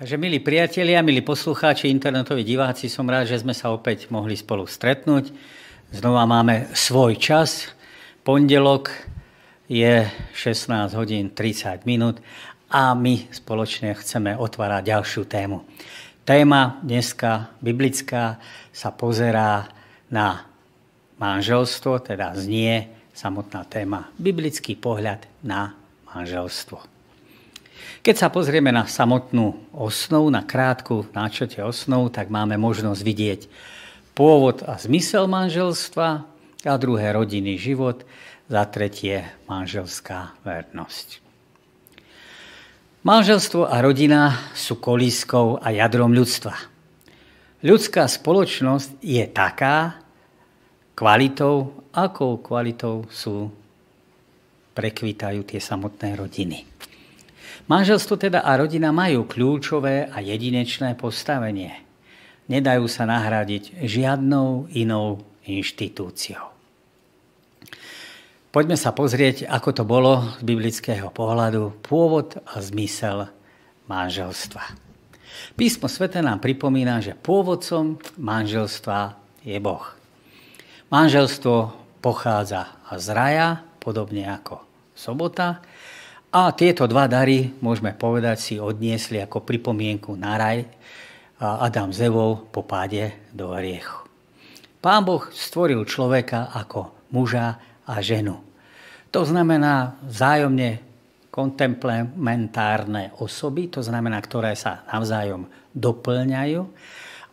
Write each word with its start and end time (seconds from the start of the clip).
Takže 0.00 0.16
milí 0.16 0.40
priatelia, 0.40 1.04
milí 1.04 1.20
poslucháči, 1.20 1.92
internetoví 1.92 2.40
diváci, 2.40 2.88
som 2.88 3.04
rád, 3.04 3.28
že 3.28 3.44
sme 3.44 3.52
sa 3.52 3.68
opäť 3.68 4.08
mohli 4.08 4.32
spolu 4.32 4.64
stretnúť. 4.64 5.28
Znova 5.92 6.24
máme 6.24 6.72
svoj 6.72 7.20
čas. 7.20 7.68
Pondelok 8.24 8.88
je 9.68 10.08
16 10.32 10.96
hodín 10.96 11.28
30 11.36 11.84
minút 11.84 12.16
a 12.72 12.96
my 12.96 13.28
spoločne 13.28 13.92
chceme 13.92 14.40
otvárať 14.40 14.88
ďalšiu 14.88 15.28
tému. 15.28 15.68
Téma 16.24 16.80
dneska 16.80 17.52
biblická 17.60 18.40
sa 18.72 18.96
pozerá 18.96 19.68
na 20.08 20.48
manželstvo, 21.20 22.00
teda 22.00 22.32
znie 22.40 22.88
samotná 23.12 23.68
téma 23.68 24.08
biblický 24.16 24.80
pohľad 24.80 25.28
na 25.44 25.76
manželstvo. 26.08 26.99
Keď 28.00 28.16
sa 28.16 28.32
pozrieme 28.32 28.72
na 28.72 28.88
samotnú 28.88 29.60
osnovu, 29.76 30.32
na 30.32 30.40
krátku 30.40 31.04
náčrte 31.12 31.60
osnov, 31.60 32.08
tak 32.16 32.32
máme 32.32 32.56
možnosť 32.56 33.00
vidieť 33.04 33.40
pôvod 34.16 34.64
a 34.64 34.80
zmysel 34.80 35.28
manželstva, 35.28 36.24
a 36.64 36.76
druhé 36.80 37.12
rodinný 37.12 37.60
život, 37.60 38.04
za 38.48 38.64
tretie 38.72 39.24
manželská 39.44 40.32
vernosť. 40.42 41.20
Manželstvo 43.04 43.68
a 43.68 43.76
rodina 43.84 44.52
sú 44.56 44.80
kolískou 44.80 45.60
a 45.60 45.68
jadrom 45.68 46.16
ľudstva. 46.16 46.56
Ľudská 47.60 48.08
spoločnosť 48.08 49.00
je 49.04 49.24
taká 49.28 50.00
kvalitou, 50.96 51.84
akou 51.92 52.40
kvalitou 52.40 53.04
sú 53.12 53.52
prekvitajú 54.72 55.44
tie 55.44 55.60
samotné 55.60 56.16
rodiny. 56.16 56.64
Manželstvo 57.70 58.18
teda 58.18 58.42
a 58.42 58.58
rodina 58.58 58.90
majú 58.90 59.30
kľúčové 59.30 60.10
a 60.10 60.18
jedinečné 60.18 60.98
postavenie. 60.98 61.86
Nedajú 62.50 62.90
sa 62.90 63.06
nahradiť 63.06 63.86
žiadnou 63.86 64.74
inou 64.74 65.22
inštitúciou. 65.46 66.50
Poďme 68.50 68.74
sa 68.74 68.90
pozrieť, 68.90 69.46
ako 69.46 69.70
to 69.70 69.84
bolo 69.86 70.34
z 70.34 70.42
biblického 70.42 71.14
pohľadu, 71.14 71.78
pôvod 71.86 72.42
a 72.42 72.58
zmysel 72.58 73.30
manželstva. 73.86 74.74
Písmo 75.54 75.86
svete 75.86 76.18
nám 76.18 76.42
pripomína, 76.42 76.98
že 76.98 77.14
pôvodcom 77.14 78.02
manželstva 78.18 79.14
je 79.46 79.54
Boh. 79.62 79.86
Manželstvo 80.90 81.70
pochádza 82.02 82.66
z 82.98 83.06
raja, 83.14 83.62
podobne 83.78 84.26
ako 84.26 84.66
sobota, 84.98 85.62
a 86.30 86.54
tieto 86.54 86.86
dva 86.86 87.10
dary, 87.10 87.50
môžeme 87.58 87.90
povedať, 87.90 88.36
si 88.38 88.54
odniesli 88.62 89.18
ako 89.18 89.42
pripomienku 89.42 90.14
na 90.14 90.38
raj 90.38 90.62
Adam 91.42 91.90
Evou 91.90 92.46
po 92.46 92.62
páde 92.62 93.26
do 93.34 93.50
hriechu. 93.50 94.06
Pán 94.78 95.02
Boh 95.02 95.26
stvoril 95.34 95.82
človeka 95.84 96.54
ako 96.54 97.10
muža 97.10 97.58
a 97.84 97.98
ženu. 97.98 98.38
To 99.10 99.26
znamená 99.26 99.98
vzájomne 100.06 100.78
kontemplementárne 101.34 103.18
osoby, 103.18 103.66
to 103.66 103.82
znamená, 103.82 104.22
ktoré 104.22 104.54
sa 104.54 104.86
navzájom 104.86 105.50
doplňajú. 105.74 106.62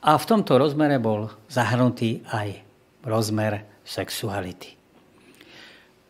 A 0.02 0.12
v 0.18 0.26
tomto 0.26 0.58
rozmere 0.58 0.98
bol 0.98 1.30
zahrnutý 1.50 2.26
aj 2.34 2.62
rozmer 3.06 3.66
sexuality. 3.86 4.74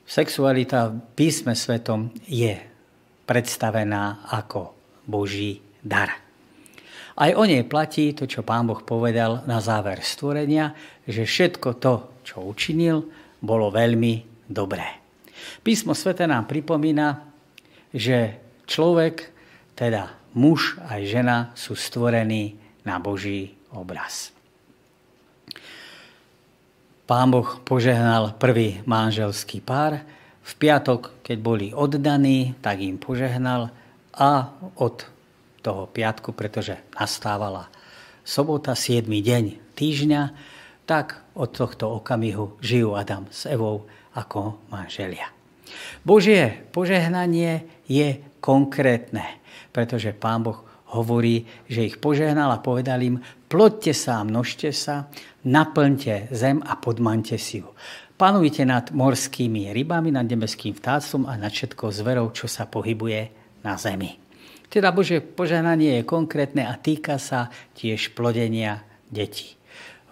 Sexualita 0.08 0.88
v 0.88 1.04
písme 1.20 1.52
svetom 1.52 2.16
je 2.24 2.56
predstavená 3.28 4.32
ako 4.32 4.74
Boží 5.04 5.60
dar. 5.84 6.10
Aj 7.18 7.32
o 7.34 7.44
nej 7.44 7.66
platí 7.66 8.14
to, 8.14 8.30
čo 8.30 8.46
pán 8.46 8.70
Boh 8.70 8.80
povedal 8.80 9.44
na 9.50 9.60
záver 9.60 10.00
stvorenia, 10.06 10.72
že 11.04 11.28
všetko 11.28 11.70
to, 11.82 11.94
čo 12.24 12.46
učinil, 12.46 13.04
bolo 13.42 13.74
veľmi 13.74 14.46
dobré. 14.48 15.04
Písmo 15.66 15.98
svete 15.98 16.30
nám 16.30 16.46
pripomína, 16.46 17.26
že 17.90 18.38
človek, 18.70 19.34
teda 19.74 20.14
muž 20.38 20.78
aj 20.86 21.02
žena, 21.10 21.38
sú 21.58 21.74
stvorení 21.74 22.54
na 22.86 23.02
Boží 23.02 23.58
obraz. 23.74 24.32
Pán 27.08 27.32
Boh 27.32 27.64
požehnal 27.64 28.36
prvý 28.36 28.84
manželský 28.84 29.64
pár, 29.64 30.04
v 30.48 30.54
piatok, 30.56 31.20
keď 31.28 31.38
boli 31.44 31.68
oddaní, 31.76 32.56
tak 32.64 32.80
im 32.80 32.96
požehnal 32.96 33.68
a 34.16 34.56
od 34.80 35.04
toho 35.60 35.92
piatku, 35.92 36.32
pretože 36.32 36.80
nastávala 36.96 37.68
sobota, 38.24 38.72
7. 38.72 39.04
deň 39.04 39.76
týždňa, 39.76 40.22
tak 40.88 41.20
od 41.36 41.52
tohto 41.52 42.00
okamihu 42.00 42.56
žijú 42.64 42.96
Adam 42.96 43.28
s 43.28 43.44
Evou 43.52 43.84
ako 44.16 44.64
manželia. 44.72 45.28
Božie 46.08 46.64
požehnanie 46.72 47.68
je 47.92 48.24
konkrétne, 48.40 49.44
pretože 49.76 50.16
Pán 50.16 50.48
Boh 50.48 50.64
hovorí, 50.96 51.44
že 51.68 51.92
ich 51.92 52.00
požehnal 52.00 52.48
a 52.56 52.64
povedal 52.64 53.04
im, 53.04 53.20
plodte 53.52 53.92
sa 53.92 54.24
a 54.24 54.28
množte 54.28 54.72
sa, 54.72 55.12
naplňte 55.44 56.32
zem 56.32 56.64
a 56.64 56.80
podmante 56.80 57.36
si 57.36 57.60
ju. 57.60 57.68
Panujte 58.18 58.66
nad 58.66 58.90
morskými 58.90 59.70
rybami, 59.78 60.10
nad 60.10 60.26
nebeským 60.26 60.74
vtáctvom 60.74 61.30
a 61.30 61.38
nad 61.38 61.54
všetkou 61.54 61.94
zverou, 61.94 62.34
čo 62.34 62.50
sa 62.50 62.66
pohybuje 62.66 63.30
na 63.62 63.78
zemi. 63.78 64.18
Teda 64.74 64.90
Bože 64.90 65.22
požehnanie 65.22 66.02
je 66.02 66.10
konkrétne 66.10 66.66
a 66.66 66.74
týka 66.82 67.22
sa 67.22 67.54
tiež 67.78 68.18
plodenia 68.18 68.82
detí. 69.14 69.54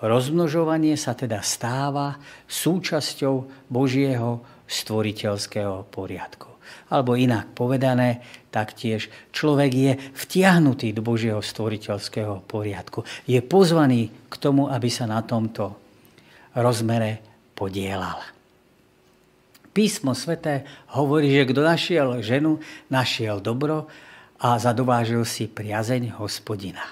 Rozmnožovanie 0.06 0.94
sa 1.02 1.18
teda 1.18 1.42
stáva 1.42 2.22
súčasťou 2.46 3.68
Božieho 3.74 4.46
stvoriteľského 4.70 5.90
poriadku. 5.90 6.54
Alebo 6.94 7.18
inak 7.18 7.58
povedané, 7.58 8.22
taktiež 8.54 9.10
človek 9.34 9.72
je 9.74 9.92
vtiahnutý 10.14 10.94
do 10.94 11.02
Božieho 11.02 11.42
stvoriteľského 11.42 12.46
poriadku. 12.46 13.02
Je 13.26 13.42
pozvaný 13.42 14.14
k 14.30 14.36
tomu, 14.38 14.70
aby 14.70 14.94
sa 14.94 15.10
na 15.10 15.26
tomto 15.26 15.74
rozmere 16.54 17.35
podielal. 17.56 18.20
Písmo 19.76 20.16
sveté 20.16 20.64
hovorí, 20.96 21.32
že 21.32 21.52
kto 21.52 21.60
našiel 21.64 22.24
ženu, 22.24 22.64
našiel 22.88 23.44
dobro 23.44 23.88
a 24.40 24.56
zadovážil 24.56 25.24
si 25.28 25.52
priazeň 25.52 26.16
hospodina. 26.16 26.84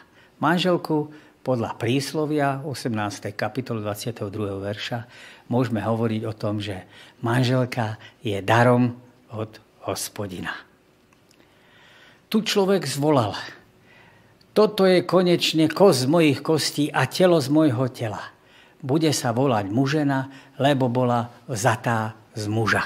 Manželku 0.43 1.11
podľa 1.43 1.75
príslovia 1.79 2.59
18. 2.63 3.31
kapitol 3.35 3.83
22. 3.83 4.31
verša 4.63 5.07
môžeme 5.47 5.79
hovoriť 5.83 6.21
o 6.27 6.33
tom, 6.35 6.59
že 6.59 6.83
manželka 7.23 7.99
je 8.19 8.39
darom 8.43 8.95
od 9.31 9.59
hospodina. 9.87 10.51
Tu 12.27 12.43
človek 12.43 12.83
zvolal. 12.83 13.35
Toto 14.51 14.83
je 14.83 15.07
konečne 15.07 15.71
kos 15.71 16.03
z 16.03 16.07
mojich 16.07 16.43
kostí 16.43 16.91
a 16.91 17.07
telo 17.07 17.39
z 17.39 17.47
mojho 17.47 17.87
tela 17.91 18.33
bude 18.83 19.15
sa 19.15 19.31
volať 19.31 19.71
mužena, 19.71 20.27
lebo 20.59 20.91
bola 20.91 21.31
vzatá 21.47 22.19
z 22.35 22.51
muža. 22.51 22.83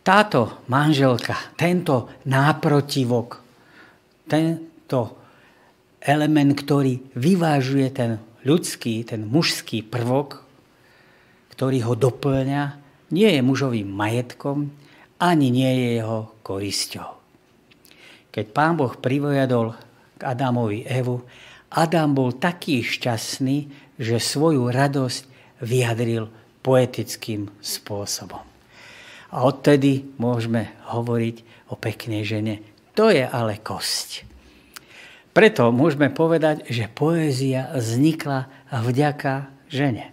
Táto 0.00 0.64
manželka, 0.72 1.36
tento 1.58 2.08
náprotivok, 2.24 3.42
tento 4.24 5.00
element, 6.00 6.54
ktorý 6.56 7.12
vyvážuje 7.18 7.88
ten 7.92 8.10
ľudský, 8.46 9.02
ten 9.02 9.26
mužský 9.26 9.82
prvok, 9.82 10.46
ktorý 11.52 11.82
ho 11.84 11.94
doplňa, 11.98 12.62
nie 13.10 13.28
je 13.28 13.42
mužovým 13.42 13.90
majetkom, 13.90 14.70
ani 15.18 15.50
nie 15.50 15.70
je 15.74 15.88
jeho 16.00 16.18
korisťou. 16.46 17.10
Keď 18.30 18.46
pán 18.54 18.78
Boh 18.78 18.94
privojadol 18.94 19.74
k 20.16 20.22
Adamovi 20.22 20.86
Evu, 20.86 21.24
Adam 21.72 22.14
bol 22.14 22.36
taký 22.38 22.84
šťastný, 22.86 23.85
že 23.96 24.20
svoju 24.20 24.68
radosť 24.68 25.22
vyjadril 25.64 26.28
poetickým 26.60 27.48
spôsobom. 27.60 28.42
A 29.32 29.36
odtedy 29.44 30.06
môžeme 30.20 30.72
hovoriť 30.88 31.36
o 31.72 31.74
peknej 31.74 32.22
žene. 32.22 32.62
To 32.94 33.12
je 33.12 33.24
ale 33.26 33.60
kosť. 33.60 34.24
Preto 35.36 35.68
môžeme 35.68 36.08
povedať, 36.08 36.64
že 36.72 36.88
poézia 36.88 37.68
vznikla 37.76 38.48
vďaka 38.72 39.52
žene. 39.68 40.08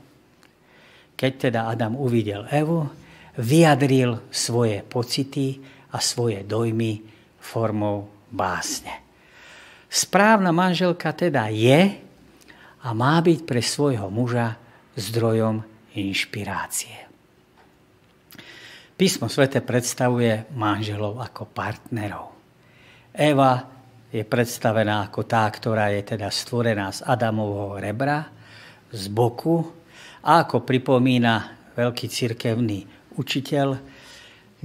Keď 1.16 1.32
teda 1.48 1.72
Adam 1.72 1.96
uvidel 1.96 2.44
Evu, 2.52 2.84
vyjadril 3.40 4.20
svoje 4.28 4.84
pocity 4.84 5.64
a 5.96 6.04
svoje 6.04 6.44
dojmy 6.44 7.00
formou 7.40 8.12
básne. 8.30 9.00
Správna 9.88 10.50
manželka 10.52 11.14
teda 11.14 11.48
je 11.54 11.96
a 12.84 12.90
má 12.92 13.20
byť 13.24 13.40
pre 13.48 13.64
svojho 13.64 14.12
muža 14.12 14.60
zdrojom 15.00 15.64
inšpirácie. 15.96 17.08
Písmo 18.94 19.26
svete 19.26 19.64
predstavuje 19.66 20.54
manželov 20.54 21.18
ako 21.24 21.50
partnerov. 21.50 22.30
Eva 23.10 23.66
je 24.14 24.22
predstavená 24.22 25.10
ako 25.10 25.26
tá, 25.26 25.50
ktorá 25.50 25.90
je 25.90 26.14
teda 26.14 26.30
stvorená 26.30 26.94
z 26.94 27.02
Adamovho 27.02 27.82
rebra, 27.82 28.30
z 28.94 29.10
boku 29.10 29.66
a 30.22 30.46
ako 30.46 30.62
pripomína 30.62 31.34
veľký 31.74 32.06
cirkevný 32.06 32.86
učiteľ, 33.18 33.82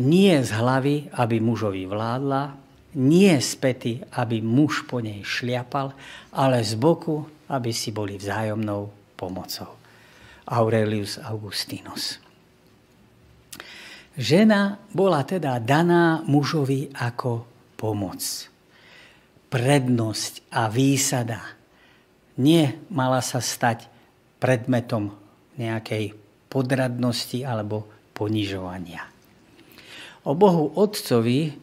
nie 0.04 0.34
z 0.44 0.50
hlavy, 0.52 1.10
aby 1.16 1.40
mužovi 1.40 1.88
vládla, 1.88 2.54
nie 3.00 3.32
z 3.40 3.50
pety, 3.56 3.92
aby 4.20 4.44
muž 4.44 4.84
po 4.84 5.00
nej 5.00 5.24
šliapal, 5.24 5.96
ale 6.36 6.60
z 6.60 6.76
boku, 6.76 7.24
aby 7.48 7.70
si 7.72 7.90
boli 7.90 8.20
vzájomnou 8.20 8.92
pomocou. 9.16 9.74
Aurelius 10.48 11.20
Augustinus. 11.20 12.20
Žena 14.18 14.80
bola 14.90 15.22
teda 15.22 15.60
daná 15.60 16.24
mužovi 16.24 16.90
ako 16.96 17.44
pomoc 17.78 18.48
prednosť 19.48 20.52
a 20.52 20.68
výsada. 20.68 21.40
Nie 22.38 22.78
mala 22.92 23.24
sa 23.24 23.40
stať 23.42 23.88
predmetom 24.38 25.10
nejakej 25.58 26.14
podradnosti 26.46 27.42
alebo 27.42 27.88
ponižovania. 28.14 29.02
O 30.28 30.36
Bohu 30.36 30.70
Otcovi, 30.76 31.56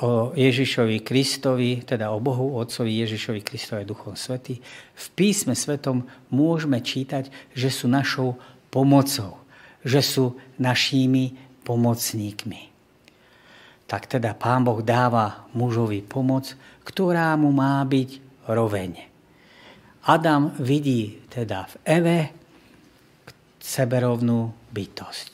o 0.00 0.32
Ježišovi 0.32 1.04
Kristovi, 1.04 1.84
teda 1.84 2.08
o 2.08 2.18
Bohu 2.20 2.56
Otcovi 2.56 2.96
Ježišovi 3.04 3.44
Kristovi 3.44 3.84
Duchom 3.84 4.16
Svety, 4.16 4.56
v 4.96 5.06
písme 5.12 5.52
Svetom 5.52 6.08
môžeme 6.32 6.80
čítať, 6.80 7.28
že 7.52 7.68
sú 7.68 7.84
našou 7.84 8.40
pomocou, 8.72 9.36
že 9.84 10.00
sú 10.00 10.40
našimi 10.56 11.36
pomocníkmi. 11.68 12.72
Tak 13.84 14.08
teda 14.08 14.32
Pán 14.32 14.64
Boh 14.64 14.80
dáva 14.80 15.46
mužovi 15.52 16.00
pomoc, 16.02 16.56
ktorá 16.82 17.36
mu 17.36 17.52
má 17.52 17.84
byť 17.84 18.10
roveň. 18.48 18.92
Adam 20.08 20.56
vidí 20.56 21.20
teda 21.28 21.68
v 21.68 21.74
Eve 21.84 22.18
seberovnú 23.60 24.54
bytosť. 24.72 25.32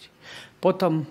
Potom 0.59 1.05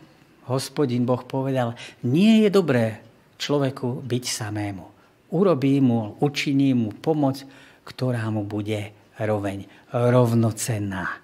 hospodin 0.49 1.05
Boh 1.05 1.21
povedal, 1.21 1.77
nie 2.03 2.45
je 2.45 2.49
dobré 2.49 3.10
človeku 3.41 4.05
byť 4.05 4.23
samému. 4.29 4.85
Urobí 5.33 5.81
mu, 5.81 6.13
učiní 6.21 6.77
mu 6.77 6.93
pomoc, 6.93 7.41
ktorá 7.81 8.29
mu 8.29 8.45
bude 8.45 8.93
roveň, 9.17 9.65
rovnocenná. 9.89 11.17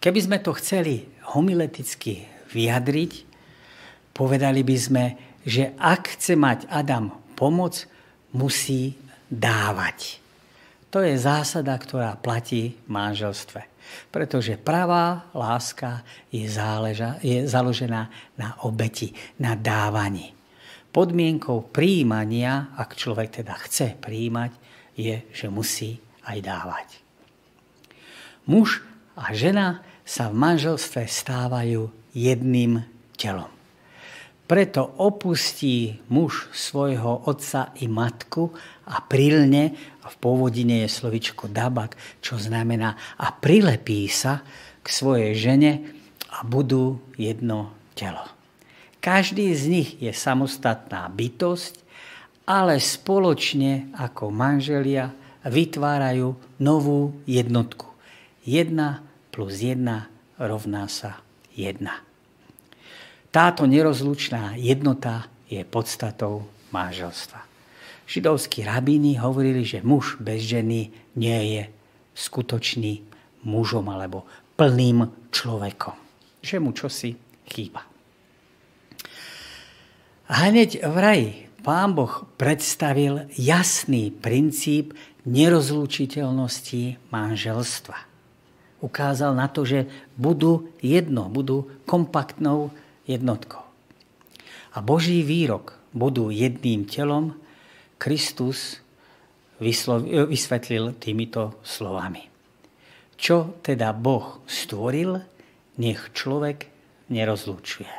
Keby 0.00 0.20
sme 0.20 0.38
to 0.44 0.52
chceli 0.60 1.08
homileticky 1.32 2.28
vyjadriť, 2.52 3.12
povedali 4.12 4.60
by 4.60 4.76
sme, 4.76 5.04
že 5.44 5.72
ak 5.80 6.16
chce 6.16 6.36
mať 6.36 6.68
Adam 6.68 7.16
pomoc, 7.36 7.88
musí 8.36 8.96
dávať. 9.32 10.19
To 10.90 10.98
je 10.98 11.14
zásada, 11.14 11.78
ktorá 11.78 12.18
platí 12.18 12.74
v 12.86 12.88
manželstve. 12.90 13.62
Pretože 14.10 14.58
pravá 14.58 15.30
láska 15.34 16.02
je, 16.30 16.46
záleža, 16.46 17.18
je 17.22 17.46
založená 17.46 18.10
na 18.38 18.58
obeti, 18.66 19.14
na 19.38 19.54
dávaní. 19.54 20.34
Podmienkou 20.90 21.70
príjmania, 21.70 22.74
ak 22.74 22.98
človek 22.98 23.42
teda 23.42 23.54
chce 23.66 23.94
príjmať, 24.02 24.52
je, 24.98 25.22
že 25.30 25.46
musí 25.46 26.02
aj 26.26 26.38
dávať. 26.42 26.88
Muž 28.50 28.82
a 29.14 29.30
žena 29.30 29.86
sa 30.02 30.26
v 30.26 30.38
manželstve 30.42 31.06
stávajú 31.06 31.86
jedným 32.10 32.82
telom. 33.14 33.59
Preto 34.50 34.82
opustí 34.98 36.02
muž 36.10 36.50
svojho 36.50 37.22
otca 37.30 37.70
i 37.78 37.86
matku 37.86 38.50
a 38.90 38.98
prilne, 38.98 39.78
a 40.02 40.10
v 40.10 40.16
pôvodine 40.18 40.82
je 40.82 40.90
slovičko 40.90 41.46
dabak, 41.46 41.94
čo 42.18 42.34
znamená 42.34 42.98
a 43.14 43.30
prilepí 43.30 44.10
sa 44.10 44.42
k 44.82 44.86
svojej 44.90 45.38
žene 45.38 45.86
a 46.34 46.42
budú 46.42 46.98
jedno 47.14 47.70
telo. 47.94 48.26
Každý 48.98 49.54
z 49.54 49.64
nich 49.70 49.90
je 50.02 50.10
samostatná 50.10 51.06
bytosť, 51.14 51.86
ale 52.42 52.82
spoločne 52.82 53.94
ako 53.94 54.34
manželia 54.34 55.14
vytvárajú 55.46 56.34
novú 56.58 57.14
jednotku. 57.22 57.86
Jedna 58.42 58.98
plus 59.30 59.62
jedna 59.62 60.10
rovná 60.42 60.90
sa 60.90 61.22
jedna. 61.54 62.09
Táto 63.30 63.62
nerozlučná 63.62 64.58
jednota 64.58 65.30
je 65.46 65.62
podstatou 65.62 66.50
manželstva. 66.74 67.46
Židovskí 68.10 68.66
rabíni 68.66 69.22
hovorili, 69.22 69.62
že 69.62 69.86
muž 69.86 70.18
bez 70.18 70.42
ženy 70.42 70.90
nie 71.14 71.40
je 71.54 71.62
skutočný 72.18 73.06
mužom 73.46 73.86
alebo 73.86 74.26
plným 74.58 75.30
človekom. 75.30 75.94
Že 76.42 76.56
mu 76.58 76.74
čosi 76.74 77.14
chýba. 77.46 77.86
Hneď 80.26 80.82
v 80.82 80.96
raji 80.98 81.30
pán 81.62 81.94
Boh 81.94 82.26
predstavil 82.34 83.30
jasný 83.38 84.10
princíp 84.10 84.90
nerozlučiteľnosti 85.22 87.14
manželstva. 87.14 87.96
Ukázal 88.82 89.38
na 89.38 89.46
to, 89.46 89.62
že 89.62 89.86
budú 90.18 90.66
jedno, 90.82 91.30
budú 91.30 91.70
kompaktnou 91.86 92.74
jednotkou. 93.10 93.66
A 94.70 94.78
Boží 94.78 95.26
výrok 95.26 95.74
budú 95.90 96.30
jedným 96.30 96.86
telom 96.86 97.34
Kristus 97.98 98.78
vysvetlil 99.58 100.94
týmito 100.96 101.58
slovami. 101.66 102.30
Čo 103.18 103.60
teda 103.60 103.92
Boh 103.92 104.40
stvoril, 104.46 105.20
nech 105.76 106.00
človek 106.14 106.70
nerozlučuje. 107.10 107.94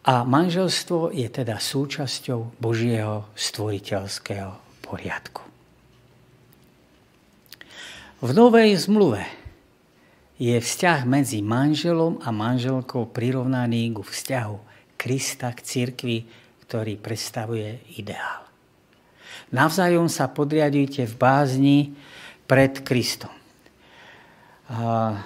A 0.00 0.22
manželstvo 0.22 1.10
je 1.10 1.28
teda 1.28 1.58
súčasťou 1.58 2.60
Božieho 2.62 3.28
stvoriteľského 3.34 4.84
poriadku. 4.84 5.42
V 8.20 8.30
Novej 8.36 8.76
zmluve 8.76 9.39
je 10.40 10.56
vzťah 10.56 11.04
medzi 11.04 11.44
manželom 11.44 12.24
a 12.24 12.32
manželkou 12.32 13.12
prirovnaný 13.12 13.92
ku 13.92 14.00
vzťahu 14.00 14.56
Krista 14.96 15.52
k 15.52 15.60
cirkvi, 15.60 16.18
ktorý 16.64 16.96
predstavuje 16.96 17.84
ideál. 18.00 18.48
Navzájom 19.52 20.08
sa 20.08 20.32
podriadujte 20.32 21.04
v 21.04 21.14
bázni 21.20 21.78
pred 22.48 22.80
Kristom. 22.80 23.32
A 24.70 25.18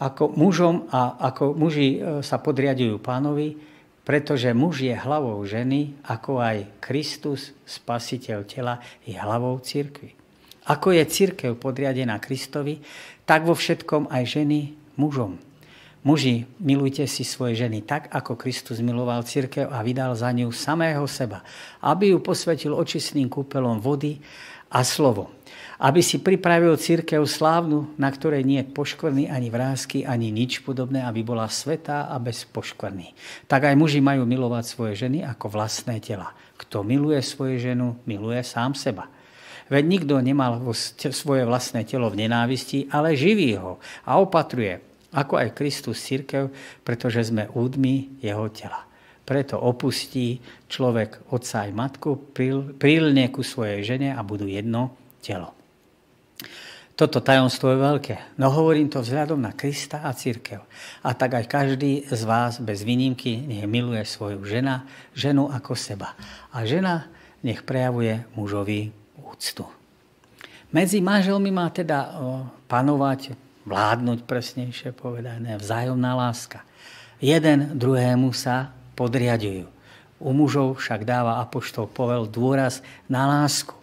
ako 0.00 0.32
mužom 0.32 0.88
a 0.88 1.20
ako 1.28 1.52
muži 1.52 2.00
e, 2.00 2.24
sa 2.24 2.40
podriadujú 2.40 3.04
pánovi, 3.04 3.52
pretože 4.00 4.48
muž 4.56 4.80
je 4.80 4.96
hlavou 4.96 5.36
ženy, 5.44 6.00
ako 6.08 6.40
aj 6.40 6.80
Kristus, 6.80 7.52
spasiteľ 7.68 8.38
tela, 8.48 8.80
je 9.04 9.12
hlavou 9.12 9.60
cirkvi. 9.60 10.19
Ako 10.70 10.94
je 10.94 11.02
církev 11.02 11.58
podriadená 11.58 12.22
Kristovi, 12.22 12.78
tak 13.26 13.42
vo 13.42 13.58
všetkom 13.58 14.06
aj 14.06 14.38
ženy 14.38 14.78
mužom. 14.94 15.42
Muži, 16.06 16.46
milujte 16.62 17.04
si 17.10 17.26
svoje 17.26 17.58
ženy 17.58 17.82
tak, 17.82 18.06
ako 18.14 18.38
Kristus 18.38 18.78
miloval 18.78 19.26
církev 19.26 19.66
a 19.66 19.82
vydal 19.82 20.14
za 20.14 20.30
ňu 20.30 20.48
samého 20.54 21.04
seba, 21.10 21.42
aby 21.82 22.14
ju 22.14 22.22
posvetil 22.22 22.72
očistným 22.72 23.28
kúpelom 23.28 23.82
vody 23.82 24.22
a 24.70 24.86
slovo. 24.86 25.34
Aby 25.76 26.00
si 26.06 26.22
pripravil 26.22 26.72
církev 26.78 27.20
slávnu, 27.26 27.98
na 27.98 28.08
ktorej 28.08 28.46
nie 28.46 28.62
je 28.62 28.70
poškvrný 28.70 29.28
ani 29.28 29.50
vrázky, 29.50 30.06
ani 30.06 30.30
nič 30.30 30.62
podobné, 30.62 31.02
aby 31.04 31.20
bola 31.20 31.50
svetá 31.52 32.08
a 32.08 32.16
bez 32.22 32.46
poškvrný. 32.46 33.12
Tak 33.50 33.68
aj 33.68 33.76
muži 33.76 34.00
majú 34.00 34.22
milovať 34.24 34.64
svoje 34.70 34.94
ženy 35.04 35.26
ako 35.26 35.50
vlastné 35.52 35.98
tela. 36.00 36.32
Kto 36.56 36.80
miluje 36.86 37.20
svoju 37.20 37.58
ženu, 37.58 37.98
miluje 38.06 38.40
sám 38.46 38.72
seba. 38.72 39.10
Veď 39.70 39.84
nikto 39.86 40.18
nemal 40.18 40.58
svoje 41.14 41.46
vlastné 41.46 41.86
telo 41.86 42.10
v 42.10 42.26
nenávisti, 42.26 42.90
ale 42.90 43.14
živí 43.14 43.54
ho 43.54 43.78
a 44.02 44.18
opatruje, 44.18 44.82
ako 45.14 45.38
aj 45.38 45.54
Kristus 45.54 46.02
církev, 46.02 46.50
pretože 46.82 47.30
sme 47.30 47.46
údmi 47.54 48.18
jeho 48.18 48.50
tela. 48.50 48.82
Preto 49.22 49.62
opustí 49.62 50.42
človek 50.66 51.30
otca 51.30 51.62
aj 51.62 51.70
matku, 51.70 52.18
prílne 52.74 53.30
ku 53.30 53.46
svojej 53.46 53.86
žene 53.86 54.10
a 54.10 54.26
budú 54.26 54.50
jedno 54.50 54.98
telo. 55.22 55.54
Toto 56.98 57.24
tajomstvo 57.24 57.72
je 57.72 57.78
veľké, 57.80 58.14
no 58.36 58.52
hovorím 58.52 58.92
to 58.92 59.00
vzhľadom 59.00 59.40
na 59.40 59.56
Krista 59.56 60.04
a 60.04 60.12
církev. 60.12 60.60
A 61.00 61.16
tak 61.16 61.32
aj 61.32 61.48
každý 61.48 62.04
z 62.04 62.22
vás 62.28 62.60
bez 62.60 62.84
výnimky 62.84 63.40
nech 63.40 63.64
miluje 63.64 64.04
svoju 64.04 64.44
žena, 64.44 64.84
ženu 65.16 65.48
ako 65.48 65.72
seba. 65.72 66.12
A 66.52 66.68
žena 66.68 67.08
nech 67.40 67.64
prejavuje 67.64 68.28
mužovi 68.36 68.99
úctu. 69.20 69.68
Medzi 70.70 71.02
manželmi 71.02 71.50
má 71.50 71.66
teda 71.68 72.14
panovať, 72.70 73.34
vládnuť 73.66 74.22
presnejšie 74.24 74.94
povedané, 74.94 75.58
vzájomná 75.58 76.14
láska. 76.14 76.62
Jeden 77.18 77.76
druhému 77.76 78.32
sa 78.32 78.72
podriadujú. 78.94 79.66
U 80.20 80.30
mužov 80.30 80.78
však 80.78 81.04
dáva 81.04 81.40
apoštol 81.42 81.90
Povel 81.90 82.28
dôraz 82.28 82.84
na 83.10 83.26
lásku. 83.26 83.76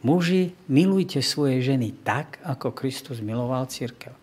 Muži, 0.00 0.56
milujte 0.64 1.20
svoje 1.20 1.60
ženy 1.60 1.92
tak, 2.00 2.40
ako 2.40 2.72
Kristus 2.72 3.20
miloval 3.20 3.68
církev. 3.68 4.16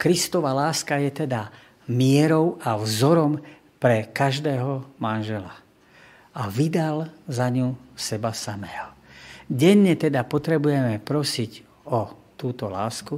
Kristova 0.00 0.56
láska 0.56 0.96
je 0.96 1.24
teda 1.24 1.52
mierou 1.86 2.56
a 2.64 2.74
vzorom 2.80 3.38
pre 3.78 4.08
každého 4.08 4.88
manžela. 4.98 5.52
A 6.34 6.48
vydal 6.48 7.12
za 7.28 7.52
ňu 7.52 7.76
seba 7.94 8.32
samého. 8.34 8.97
Denne 9.48 9.96
teda 9.96 10.28
potrebujeme 10.28 11.00
prosiť 11.00 11.64
o 11.88 12.12
túto 12.36 12.68
lásku, 12.68 13.16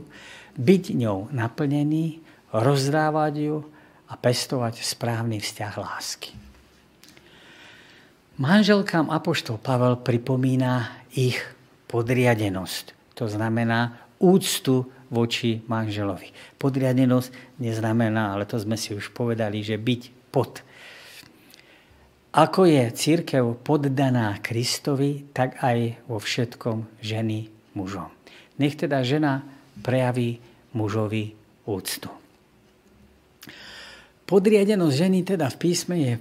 byť 0.54 0.84
ňou 0.94 1.34
naplnený, 1.34 2.22
rozdávať 2.54 3.34
ju 3.50 3.58
a 4.10 4.14
pestovať 4.14 4.82
správny 4.82 5.42
vzťah 5.42 5.74
lásky. 5.74 6.30
Manželkám 8.40 9.12
Apoštol 9.12 9.60
Pavel 9.60 10.00
pripomína 10.00 11.04
ich 11.12 11.36
podriadenosť. 11.92 12.96
To 13.20 13.28
znamená 13.28 14.00
úctu 14.16 14.88
voči 15.12 15.60
manželovi. 15.68 16.32
Podriadenosť 16.56 17.60
neznamená, 17.60 18.32
ale 18.32 18.48
to 18.48 18.56
sme 18.56 18.80
si 18.80 18.96
už 18.96 19.12
povedali, 19.12 19.60
že 19.60 19.76
byť 19.76 20.32
pod. 20.32 20.64
Ako 22.30 22.62
je 22.62 22.94
církev 22.94 23.58
poddaná 23.66 24.38
Kristovi, 24.38 25.34
tak 25.34 25.58
aj 25.66 26.06
vo 26.06 26.22
všetkom 26.22 27.02
ženy 27.02 27.50
mužom. 27.74 28.06
Nech 28.62 28.78
teda 28.78 29.02
žena 29.02 29.42
prejaví 29.82 30.38
mužovi 30.70 31.34
úctu. 31.66 32.06
Podriadenosť 34.30 34.94
ženy 34.94 35.26
teda 35.26 35.50
v 35.50 35.56
písme 35.58 35.96
je 35.98 36.14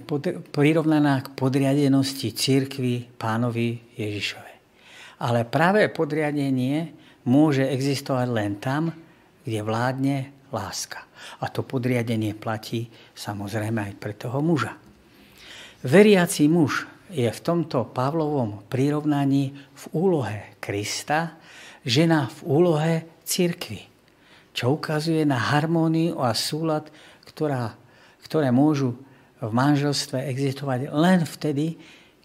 prirovnaná 0.50 1.22
k 1.22 1.30
podriadenosti 1.30 2.34
církvy 2.34 3.14
pánovi 3.14 3.94
Ježišove. 3.94 4.52
Ale 5.22 5.46
práve 5.46 5.86
podriadenie 5.94 6.90
môže 7.30 7.62
existovať 7.62 8.28
len 8.34 8.58
tam, 8.58 8.90
kde 9.46 9.62
vládne 9.62 10.16
láska. 10.50 11.06
A 11.38 11.46
to 11.54 11.62
podriadenie 11.62 12.34
platí 12.34 12.90
samozrejme 13.14 13.78
aj 13.78 13.94
pre 14.02 14.18
toho 14.18 14.42
muža. 14.42 14.89
Veriaci 15.80 16.48
muž 16.48 16.86
je 17.08 17.26
v 17.26 17.40
tomto 17.40 17.88
Pavlovom 17.90 18.62
prirovnaní 18.68 19.56
v 19.56 19.84
úlohe 19.96 20.38
Krista, 20.60 21.40
žena 21.82 22.28
v 22.28 22.38
úlohe 22.44 22.94
církvy, 23.24 23.88
čo 24.52 24.76
ukazuje 24.76 25.24
na 25.24 25.40
harmóniu 25.40 26.20
a 26.20 26.36
súlad, 26.36 26.92
ktorá 27.24 27.80
ktoré 28.30 28.54
môžu 28.54 28.94
v 29.42 29.50
manželstve 29.50 30.22
existovať 30.30 30.94
len 30.94 31.26
vtedy, 31.26 31.74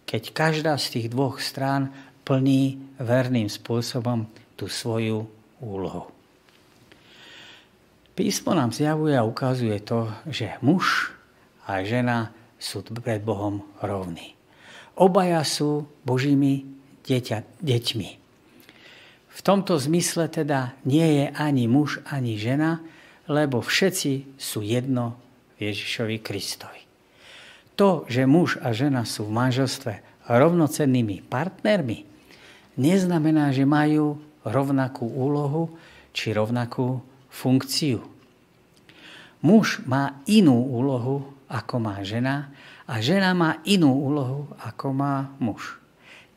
keď 0.05 0.23
každá 0.37 0.73
z 0.77 0.85
tých 0.93 1.07
dvoch 1.09 1.41
strán 1.41 1.89
plní 2.21 2.77
verným 3.01 3.49
spôsobom 3.49 4.29
tú 4.53 4.69
svoju 4.69 5.25
úlohu. 5.57 6.13
Písmo 8.13 8.53
nám 8.53 8.69
zjavuje 8.69 9.17
a 9.17 9.25
ukazuje 9.25 9.81
to, 9.81 10.13
že 10.29 10.61
muž 10.61 11.09
a 11.65 11.81
žena 11.81 12.29
sú 12.59 12.81
pred 12.81 13.21
Bohom 13.21 13.63
rovní. 13.83 14.35
Obaja 14.95 15.43
sú 15.43 15.91
Božími 16.07 16.63
deťa, 17.03 17.61
deťmi. 17.61 18.09
V 19.35 19.39
tomto 19.43 19.75
zmysle 19.75 20.31
teda 20.31 20.79
nie 20.87 21.03
je 21.03 21.25
ani 21.35 21.67
muž, 21.67 21.99
ani 22.07 22.39
žena, 22.39 22.79
lebo 23.27 23.59
všetci 23.59 24.39
sú 24.39 24.63
jedno 24.63 25.19
Ježišovi 25.59 26.23
Kristovi. 26.23 26.81
To, 27.75 28.07
že 28.07 28.23
muž 28.23 28.55
a 28.63 28.71
žena 28.71 29.03
sú 29.03 29.27
v 29.27 29.35
manželstve 29.35 29.93
rovnocennými 30.31 31.27
partnermi, 31.27 32.07
neznamená, 32.79 33.51
že 33.51 33.67
majú 33.67 34.23
rovnakú 34.47 35.03
úlohu 35.03 35.75
či 36.15 36.31
rovnakú 36.31 37.03
funkciu. 37.27 37.99
Muž 39.43 39.83
má 39.83 40.23
inú 40.23 40.55
úlohu, 40.55 41.34
ako 41.49 41.75
má 41.81 42.01
žena, 42.01 42.51
a 42.85 43.01
žena 43.01 43.33
má 43.33 43.61
inú 43.65 43.93
úlohu, 43.93 44.49
ako 44.61 44.93
má 44.93 45.33
muž. 45.41 45.81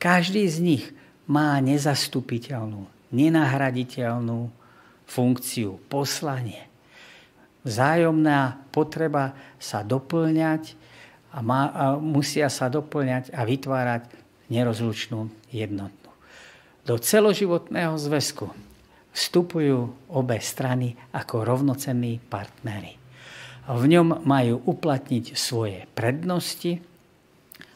Každý 0.01 0.49
z 0.49 0.57
nich 0.65 0.85
má 1.29 1.61
nezastupiteľnú, 1.61 2.89
nenahraditeľnú 3.13 4.49
funkciu, 5.05 5.77
poslanie 5.93 6.69
vzájomná 7.69 8.65
potreba 8.71 9.35
sa 9.59 9.83
doplňať 9.83 10.73
a, 11.29 11.39
má, 11.45 11.61
a 11.69 11.85
musia 11.99 12.49
sa 12.49 12.71
doplňať 12.71 13.35
a 13.37 13.45
vytvárať 13.45 14.09
nerozlučnú 14.49 15.29
jednotnú. 15.53 16.11
Do 16.89 16.97
celoživotného 16.97 18.01
zväzku 18.01 18.49
vstupujú 19.13 20.09
obe 20.09 20.41
strany 20.41 20.97
ako 21.13 21.45
rovnocenní 21.45 22.23
partnery. 22.23 22.97
V 23.69 23.85
ňom 23.85 24.25
majú 24.25 24.65
uplatniť 24.65 25.37
svoje 25.37 25.85
prednosti 25.93 26.81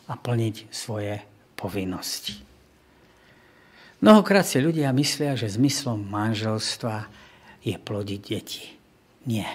a 0.08 0.16
plniť 0.16 0.72
svoje 0.72 1.20
povinnosti. 1.52 2.40
Mnohokrát 4.00 4.48
si 4.48 4.58
ľudia 4.58 4.88
myslia, 4.96 5.36
že 5.36 5.52
zmyslom 5.52 6.08
manželstva 6.08 7.06
je 7.62 7.76
plodiť 7.76 8.20
deti. 8.24 8.72
Nie. 9.28 9.46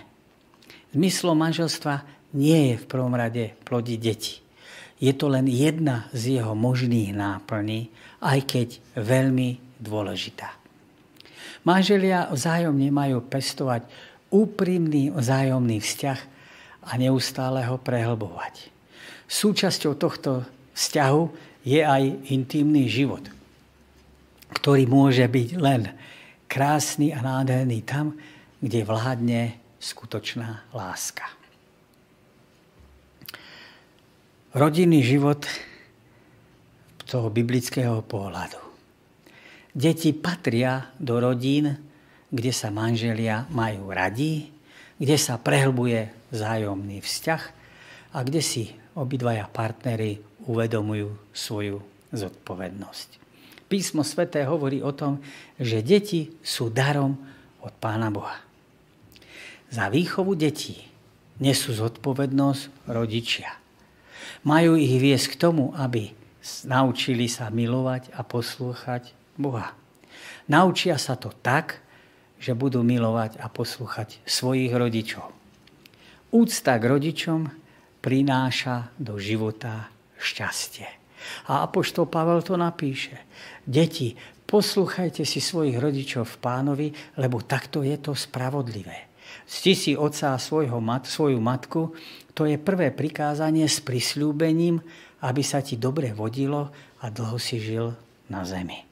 Zmyslom 0.95 1.35
manželstva 1.35 2.05
nie 2.37 2.71
je 2.71 2.75
v 2.79 2.85
prvom 2.85 3.11
rade 3.11 3.57
plodiť 3.67 3.99
deti. 3.99 4.39
Je 5.03 5.11
to 5.11 5.27
len 5.27 5.49
jedna 5.49 6.07
z 6.15 6.39
jeho 6.39 6.55
možných 6.55 7.11
náplní, 7.11 7.91
aj 8.23 8.39
keď 8.45 8.67
veľmi 8.95 9.81
dôležitá. 9.83 10.53
Manželia 11.67 12.31
vzájomne 12.31 12.87
majú 12.87 13.19
pestovať 13.27 13.83
úprimný 14.29 15.11
vzájomný 15.11 15.79
vzťah 15.79 16.19
a 16.87 16.91
neustále 16.95 17.63
ho 17.67 17.75
prehlbovať. 17.79 18.71
Súčasťou 19.27 19.93
tohto 19.99 20.47
vzťahu 20.75 21.23
je 21.67 21.83
aj 21.83 22.31
intimný 22.31 22.87
život, 22.87 23.27
ktorý 24.55 24.87
môže 24.87 25.27
byť 25.27 25.49
len 25.59 25.91
krásny 26.47 27.11
a 27.11 27.19
nádherný 27.19 27.83
tam, 27.83 28.15
kde 28.63 28.87
vládne 28.87 29.41
skutočná 29.77 30.63
láska. 30.71 31.27
Rodinný 34.55 35.03
život 35.03 35.43
toho 37.07 37.27
biblického 37.29 38.03
pohľadu. 38.03 38.59
Deti 39.71 40.11
patria 40.11 40.89
do 40.97 41.21
rodín, 41.21 41.86
kde 42.31 42.51
sa 42.51 42.67
manželia 42.73 43.47
majú 43.51 43.91
radi, 43.91 44.51
kde 44.99 45.15
sa 45.15 45.39
prehlbuje 45.39 46.11
vzájomný 46.33 46.99
vzťah 46.99 47.43
a 48.13 48.17
kde 48.23 48.41
si 48.43 48.73
obidvaja 48.97 49.45
partnery 49.47 50.19
uvedomujú 50.47 51.13
svoju 51.31 51.79
zodpovednosť. 52.11 53.09
Písmo 53.67 54.01
sveté 54.01 54.47
hovorí 54.47 54.79
o 54.79 54.95
tom, 54.95 55.19
že 55.59 55.83
deti 55.83 56.31
sú 56.39 56.71
darom 56.71 57.19
od 57.59 57.73
Pána 57.77 58.07
Boha. 58.07 58.39
Za 59.67 59.91
výchovu 59.91 60.39
detí 60.39 60.87
nesú 61.43 61.75
zodpovednosť 61.75 62.87
rodičia. 62.87 63.51
Majú 64.47 64.79
ich 64.79 64.95
viesť 64.95 65.35
k 65.35 65.39
tomu, 65.39 65.75
aby 65.75 66.15
naučili 66.63 67.27
sa 67.27 67.51
milovať 67.51 68.15
a 68.15 68.23
poslúchať 68.23 69.11
Boha. 69.35 69.75
Naučia 70.47 70.95
sa 70.95 71.19
to 71.19 71.35
tak, 71.43 71.83
že 72.37 72.53
budú 72.53 72.85
milovať 72.85 73.41
a 73.41 73.49
poslúchať 73.49 74.21
svojich 74.23 74.73
rodičov. 74.73 75.29
Úcta 76.33 76.77
k 76.77 76.83
rodičom 76.83 77.49
prináša 78.03 78.93
do 78.95 79.17
života 79.17 79.89
šťastie. 80.21 80.87
A 81.51 81.67
Apoštol 81.67 82.07
Pavel 82.07 82.39
to 82.45 82.55
napíše. 82.55 83.19
Deti, 83.67 84.15
poslúchajte 84.47 85.27
si 85.27 85.43
svojich 85.43 85.75
rodičov 85.75 86.23
v 86.23 86.39
pánovi, 86.39 86.87
lebo 87.19 87.43
takto 87.43 87.83
je 87.83 87.99
to 87.99 88.15
spravodlivé. 88.15 89.11
Cti 89.47 89.73
si 89.75 89.91
otca 89.95 90.35
a 90.35 90.39
svojho 90.39 90.79
mat, 90.79 91.07
svoju 91.07 91.39
matku, 91.39 91.91
to 92.31 92.47
je 92.47 92.55
prvé 92.55 92.95
prikázanie 92.95 93.67
s 93.67 93.83
prisľúbením, 93.83 94.79
aby 95.23 95.41
sa 95.43 95.59
ti 95.59 95.75
dobre 95.75 96.15
vodilo 96.15 96.71
a 97.03 97.11
dlho 97.11 97.35
si 97.35 97.59
žil 97.59 97.91
na 98.31 98.47
zemi. 98.47 98.86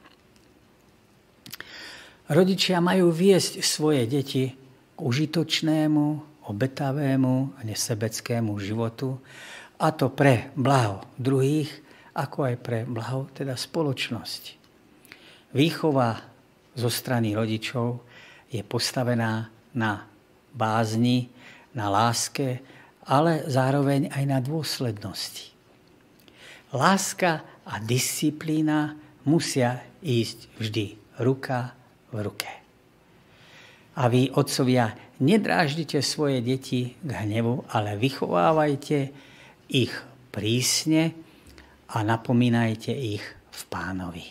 Rodičia 2.26 2.82
majú 2.82 3.14
viesť 3.14 3.62
svoje 3.62 4.02
deti 4.10 4.50
k 4.50 4.98
užitočnému, 4.98 6.04
obetavému 6.50 7.34
a 7.54 7.60
nesebeckému 7.62 8.50
životu, 8.58 9.22
a 9.78 9.94
to 9.94 10.10
pre 10.10 10.50
blaho 10.58 11.06
druhých, 11.14 11.70
ako 12.16 12.50
aj 12.50 12.56
pre 12.58 12.78
blaho 12.82 13.30
teda 13.30 13.54
spoločnosti. 13.54 14.58
Výchova 15.54 16.18
zo 16.74 16.90
strany 16.90 17.36
rodičov 17.36 18.02
je 18.50 18.62
postavená 18.66 19.46
na 19.76 19.92
bázni, 20.50 21.28
na 21.76 21.92
láske, 21.92 22.58
ale 23.06 23.46
zároveň 23.46 24.10
aj 24.10 24.24
na 24.26 24.38
dôslednosti. 24.42 25.54
Láska 26.74 27.46
a 27.62 27.78
disciplína 27.78 28.98
musia 29.22 29.84
ísť 30.02 30.38
vždy 30.58 30.86
ruka 31.22 31.76
v 32.12 32.18
ruke. 32.22 32.50
A 33.96 34.12
vy, 34.12 34.28
otcovia, 34.28 34.92
nedráždite 35.24 36.04
svoje 36.04 36.44
deti 36.44 36.92
k 37.00 37.10
hnevu, 37.24 37.64
ale 37.72 37.96
vychovávajte 37.96 38.98
ich 39.72 39.92
prísne 40.28 41.16
a 41.88 42.04
napomínajte 42.04 42.92
ich 42.92 43.24
v 43.50 43.60
pánovi. 43.72 44.26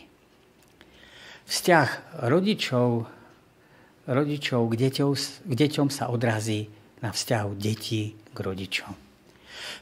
Vzťah 1.46 2.22
rodičov, 2.29 3.05
rodičov 4.05 4.62
k, 4.70 4.74
deťom, 4.86 5.12
k 5.50 5.53
deťom 5.53 5.88
sa 5.89 6.13
odrazí 6.13 6.70
na 7.01 7.10
vzťahu 7.10 7.51
detí 7.58 8.13
k 8.34 8.38
rodičom. 8.38 8.94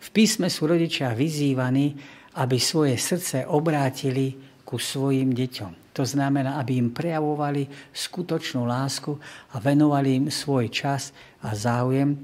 V 0.04 0.08
písme 0.12 0.48
sú 0.48 0.68
rodičia 0.68 1.12
vyzývaní, 1.12 1.96
aby 2.40 2.58
svoje 2.60 2.96
srdce 2.96 3.44
obrátili 3.48 4.36
ku 4.64 4.80
svojim 4.80 5.36
deťom. 5.36 5.83
To 5.94 6.02
znamená, 6.02 6.58
aby 6.58 6.82
im 6.82 6.90
prejavovali 6.90 7.70
skutočnú 7.94 8.66
lásku 8.66 9.14
a 9.54 9.62
venovali 9.62 10.26
im 10.26 10.28
svoj 10.34 10.74
čas 10.74 11.14
a 11.46 11.54
záujem, 11.54 12.18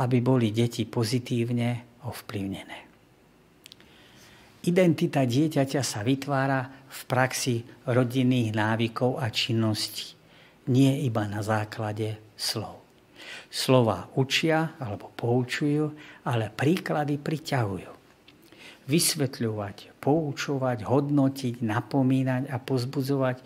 aby 0.00 0.24
boli 0.24 0.48
deti 0.48 0.88
pozitívne 0.88 2.00
ovplyvnené. 2.08 2.78
Identita 4.62 5.26
dieťaťa 5.26 5.82
sa 5.82 6.00
vytvára 6.06 6.86
v 6.86 7.00
praxi 7.10 7.66
rodinných 7.84 8.54
návykov 8.54 9.18
a 9.18 9.28
činností, 9.28 10.14
nie 10.70 11.02
iba 11.02 11.26
na 11.26 11.42
základe 11.42 12.32
slov. 12.38 12.80
Slova 13.50 14.08
učia 14.14 14.78
alebo 14.78 15.10
poučujú, 15.12 15.90
ale 16.24 16.48
príklady 16.48 17.18
priťahujú. 17.18 17.91
Vysvetľovať, 18.88 20.02
poučovať, 20.02 20.82
hodnotiť, 20.82 21.62
napomínať 21.62 22.50
a 22.50 22.56
pozbudzovať 22.58 23.36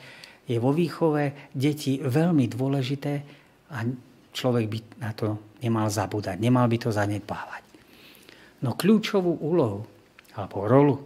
je 0.48 0.56
vo 0.56 0.72
výchove 0.72 1.52
detí 1.52 2.00
veľmi 2.00 2.46
dôležité 2.48 3.12
a 3.74 3.84
človek 4.32 4.64
by 4.70 4.78
na 5.02 5.10
to 5.12 5.36
nemal 5.60 5.90
zabúdať, 5.90 6.40
nemal 6.40 6.64
by 6.70 6.78
to 6.80 6.88
zanedbávať. 6.88 7.62
No 8.64 8.72
kľúčovú 8.72 9.42
úlohu 9.42 9.84
alebo 10.36 10.64
rolu 10.64 10.96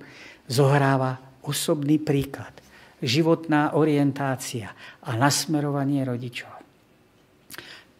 zohráva 0.46 1.18
osobný 1.46 1.98
príklad, 1.98 2.52
životná 3.00 3.74
orientácia 3.74 4.70
a 5.02 5.10
nasmerovanie 5.16 6.04
rodičov. 6.04 6.52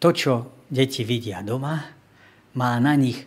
To, 0.01 0.09
čo 0.11 0.33
deti 0.67 1.03
vidia 1.03 1.41
doma, 1.41 1.77
má 2.57 2.71
na 2.79 2.93
nich 2.97 3.23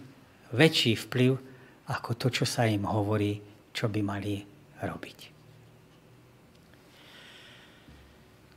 väčší 0.52 0.98
vplyv 1.08 1.53
ako 1.88 2.16
to, 2.16 2.26
čo 2.32 2.44
sa 2.48 2.64
im 2.64 2.88
hovorí, 2.88 3.40
čo 3.74 3.92
by 3.92 4.00
mali 4.00 4.40
robiť. 4.80 5.18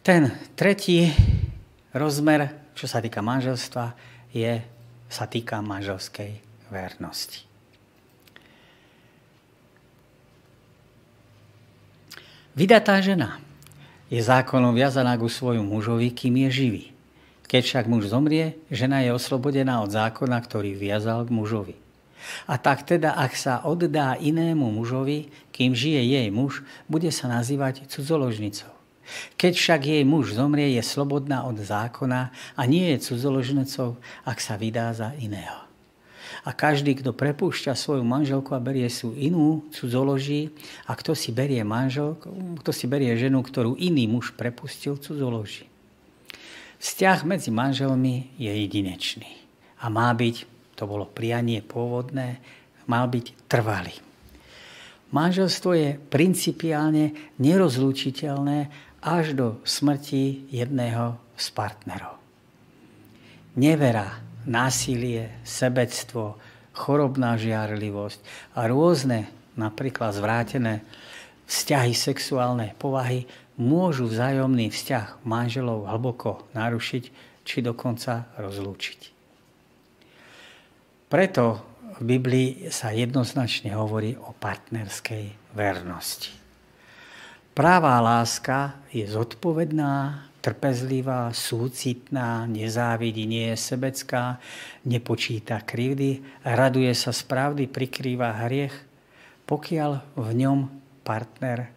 Ten 0.07 0.31
tretí 0.55 1.11
rozmer, 1.91 2.71
čo 2.71 2.87
sa 2.87 3.03
týka 3.03 3.19
manželstva, 3.19 3.91
je, 4.31 4.63
sa 5.11 5.25
týka 5.27 5.59
manželskej 5.59 6.39
vernosti. 6.71 7.43
Vydatá 12.55 13.03
žena 13.03 13.37
je 14.07 14.23
zákonom 14.23 14.73
viazaná 14.73 15.19
ku 15.19 15.27
svojmu 15.27 15.67
mužovi, 15.67 16.09
kým 16.15 16.47
je 16.47 16.49
živý. 16.49 16.85
Keď 17.47 17.61
však 17.63 17.85
muž 17.91 18.07
zomrie, 18.07 18.55
žena 18.71 19.03
je 19.03 19.11
oslobodená 19.11 19.83
od 19.83 19.91
zákona, 19.91 20.39
ktorý 20.39 20.75
viazal 20.75 21.27
k 21.27 21.35
mužovi. 21.35 21.86
A 22.49 22.57
tak 22.57 22.83
teda, 22.83 23.13
ak 23.15 23.37
sa 23.37 23.63
oddá 23.63 24.17
inému 24.17 24.73
mužovi, 24.73 25.29
kým 25.53 25.73
žije 25.73 26.01
jej 26.17 26.27
muž, 26.33 26.65
bude 26.89 27.09
sa 27.13 27.29
nazývať 27.31 27.87
cudzoložnicou. 27.87 28.73
Keď 29.39 29.53
však 29.55 29.81
jej 29.87 30.03
muž 30.03 30.35
zomrie, 30.35 30.75
je 30.75 30.83
slobodná 30.83 31.47
od 31.47 31.55
zákona 31.55 32.35
a 32.59 32.61
nie 32.67 32.91
je 32.91 33.07
cudzoložnicou, 33.07 33.95
ak 34.27 34.37
sa 34.43 34.59
vydá 34.59 34.91
za 34.91 35.15
iného. 35.15 35.63
A 36.43 36.51
každý, 36.51 36.95
kto 36.95 37.15
prepúšťa 37.15 37.75
svoju 37.75 38.03
manželku 38.03 38.55
a 38.55 38.63
berie 38.63 38.87
sú 38.91 39.15
inú 39.15 39.67
cudzoloží, 39.71 40.51
a 40.87 40.95
kto 40.95 41.15
si 41.15 41.31
berie 41.31 41.63
manželku, 41.63 42.59
kto 42.63 42.71
si 42.71 42.87
berie 42.87 43.15
ženu, 43.15 43.43
ktorú 43.43 43.79
iný 43.79 44.07
muž 44.07 44.35
prepustil, 44.35 44.99
cudzoloží. 44.99 45.67
Vzťah 46.77 47.25
medzi 47.25 47.49
manželmi 47.49 48.31
je 48.37 48.51
jedinečný 48.53 49.31
a 49.81 49.89
má 49.89 50.13
byť, 50.13 50.56
to 50.77 50.85
bolo 50.85 51.09
prianie 51.09 51.65
pôvodné, 51.65 52.37
mal 52.85 53.09
byť 53.09 53.49
trvalý. 53.49 53.97
Manželstvo 55.09 55.71
je 55.73 55.89
principiálne 55.97 57.35
nerozlúčiteľné 57.41 58.59
až 59.01 59.25
do 59.33 59.47
smrti 59.65 60.51
jedného 60.53 61.17
z 61.33 61.45
partnerov. 61.55 62.19
Nevera 63.57 64.21
násilie, 64.45 65.41
sebectvo, 65.41 66.37
chorobná 66.77 67.35
žiarlivosť 67.41 68.19
a 68.53 68.69
rôzne, 68.69 69.27
napríklad 69.57 70.13
zvrátené 70.13 70.85
vzťahy 71.49 71.97
sexuálnej 71.97 72.77
povahy 72.77 73.25
môžu 73.57 74.05
vzájomný 74.05 74.69
vzťah 74.69 75.25
manželov 75.25 75.89
hlboko 75.89 76.45
narušiť 76.53 77.03
či 77.41 77.57
dokonca 77.65 78.29
rozlúčiť. 78.37 79.16
Preto 81.07 81.63
v 81.97 82.19
Biblii 82.19 82.67
sa 82.67 82.91
jednoznačne 82.91 83.71
hovorí 83.73 84.19
o 84.19 84.35
partnerskej 84.35 85.55
vernosti. 85.55 86.35
Pravá 87.55 87.97
láska 88.03 88.85
je 88.93 89.07
zodpovedná, 89.07 90.27
trpezlivá, 90.43 91.33
súcitná, 91.33 92.45
nezávidí, 92.45 93.25
nie 93.25 93.49
je 93.55 93.57
sebecká, 93.57 94.37
nepočíta 94.85 95.63
krivdy, 95.65 96.21
raduje 96.45 96.93
sa 96.93 97.15
z 97.15 97.23
pravdy, 97.25 97.65
prikrýva 97.65 98.45
hriech, 98.45 98.75
pokiaľ 99.49 99.91
v 100.13 100.29
ňom 100.43 100.59
partner 101.01 101.71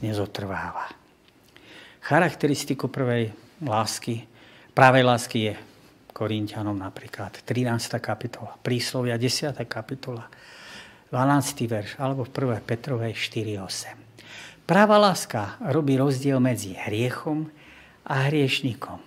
nezotrváva. 0.00 0.90
Charakteristiku 2.02 2.88
prvej 2.88 3.36
lásky, 3.62 4.26
pravej 4.72 5.04
lásky 5.06 5.38
je 5.52 5.54
Korintianom 6.20 6.76
napríklad 6.76 7.32
13. 7.48 7.96
kapitola, 7.96 8.52
príslovia 8.60 9.16
10. 9.16 9.56
kapitola, 9.64 10.28
12. 11.08 11.64
verš, 11.64 11.96
alebo 11.96 12.28
v 12.28 12.60
1. 12.60 12.60
Petrovej 12.60 13.16
4.8. 13.16 14.68
Práva 14.68 15.00
láska 15.00 15.56
robí 15.72 15.96
rozdiel 15.96 16.36
medzi 16.36 16.76
hriechom 16.76 17.48
a 18.04 18.28
hriešnikom. 18.28 19.00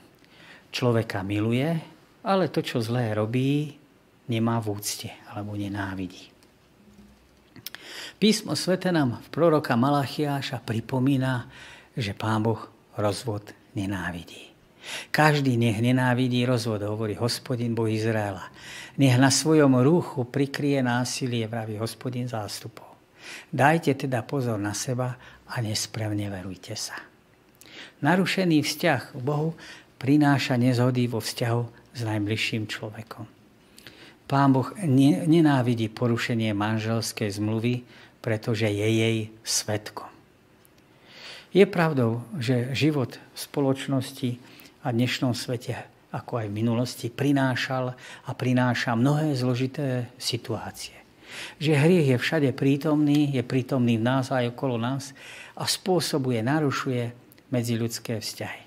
Človeka 0.74 1.22
miluje, 1.22 1.78
ale 2.26 2.50
to, 2.50 2.66
čo 2.66 2.82
zlé 2.82 3.14
robí, 3.14 3.78
nemá 4.26 4.58
v 4.58 4.74
úcte 4.74 5.14
alebo 5.30 5.54
nenávidí. 5.54 6.34
Písmo 8.18 8.58
svete 8.58 8.90
nám 8.90 9.22
v 9.22 9.28
proroka 9.30 9.78
Malachiáša 9.78 10.66
pripomína, 10.66 11.46
že 11.94 12.18
Pán 12.18 12.42
Boh 12.42 12.66
rozvod 12.98 13.54
nenávidí. 13.78 14.53
Každý 15.12 15.56
nech 15.56 15.80
nenávidí 15.80 16.44
rozvod, 16.44 16.84
hovorí 16.84 17.16
hospodin 17.16 17.72
Boh 17.72 17.88
Izraela. 17.88 18.52
Nech 19.00 19.16
na 19.16 19.32
svojom 19.32 19.80
ruchu 19.80 20.28
prikrie 20.28 20.84
násilie, 20.84 21.48
vraví 21.48 21.80
hospodin 21.80 22.28
zástupov. 22.28 22.94
Dajte 23.50 23.96
teda 23.96 24.22
pozor 24.28 24.60
na 24.60 24.76
seba 24.76 25.16
a 25.48 25.56
nesprevne 25.64 26.28
verujte 26.28 26.76
sa. 26.76 27.00
Narušený 28.04 28.60
vzťah 28.62 29.02
k 29.16 29.20
Bohu 29.24 29.56
prináša 29.96 30.60
nezhody 30.60 31.08
vo 31.08 31.24
vzťahu 31.24 31.64
s 31.96 32.02
najbližším 32.04 32.68
človekom. 32.68 33.26
Pán 34.28 34.50
Boh 34.52 34.68
nenávidí 35.30 35.88
porušenie 35.88 36.52
manželskej 36.52 37.32
zmluvy, 37.32 37.88
pretože 38.20 38.68
je 38.68 38.88
jej 38.88 39.18
svetkom. 39.44 40.10
Je 41.54 41.64
pravdou, 41.70 42.26
že 42.42 42.74
život 42.74 43.14
v 43.16 43.38
spoločnosti 43.38 44.30
a 44.84 44.92
dnešnom 44.92 45.32
svete, 45.32 45.80
ako 46.12 46.44
aj 46.44 46.48
v 46.52 46.58
minulosti, 46.60 47.08
prinášal 47.08 47.96
a 48.28 48.32
prináša 48.36 49.00
mnohé 49.00 49.32
zložité 49.32 50.12
situácie. 50.20 50.94
Že 51.58 51.80
hriech 51.80 52.08
je 52.14 52.18
všade 52.20 52.50
prítomný, 52.52 53.32
je 53.32 53.42
prítomný 53.42 53.98
v 53.98 54.06
nás 54.06 54.30
aj 54.30 54.52
okolo 54.52 54.76
nás 54.78 55.16
a 55.56 55.66
spôsobuje, 55.66 56.44
narušuje 56.44 57.16
medziľudské 57.50 58.20
vzťahy. 58.20 58.64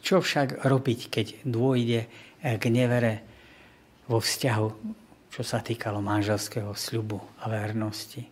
Čo 0.00 0.22
však 0.22 0.64
robiť, 0.64 1.00
keď 1.10 1.26
dôjde 1.44 2.06
k 2.40 2.64
nevere 2.70 3.20
vo 4.06 4.22
vzťahu, 4.22 4.68
čo 5.28 5.42
sa 5.44 5.60
týkalo 5.60 5.98
manželského 5.98 6.72
sľubu 6.72 7.20
a 7.42 7.50
vernosti? 7.50 8.24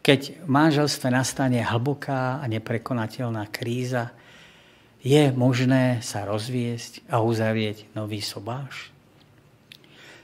Keď 0.00 0.42
v 0.42 0.48
manželstve 0.48 1.12
nastane 1.12 1.60
hlboká 1.60 2.40
a 2.40 2.44
neprekonateľná 2.48 3.52
kríza, 3.52 4.16
je 5.00 5.32
možné 5.32 6.04
sa 6.04 6.28
rozviesť 6.28 7.04
a 7.08 7.24
uzavrieť 7.24 7.88
nový 7.96 8.20
sobáš? 8.20 8.92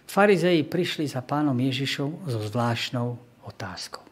Farizei 0.07 0.62
prišli 0.62 1.09
za 1.11 1.21
pánom 1.21 1.57
Ježišom 1.57 2.31
so 2.31 2.41
zvláštnou 2.47 3.19
otázkou. 3.45 4.05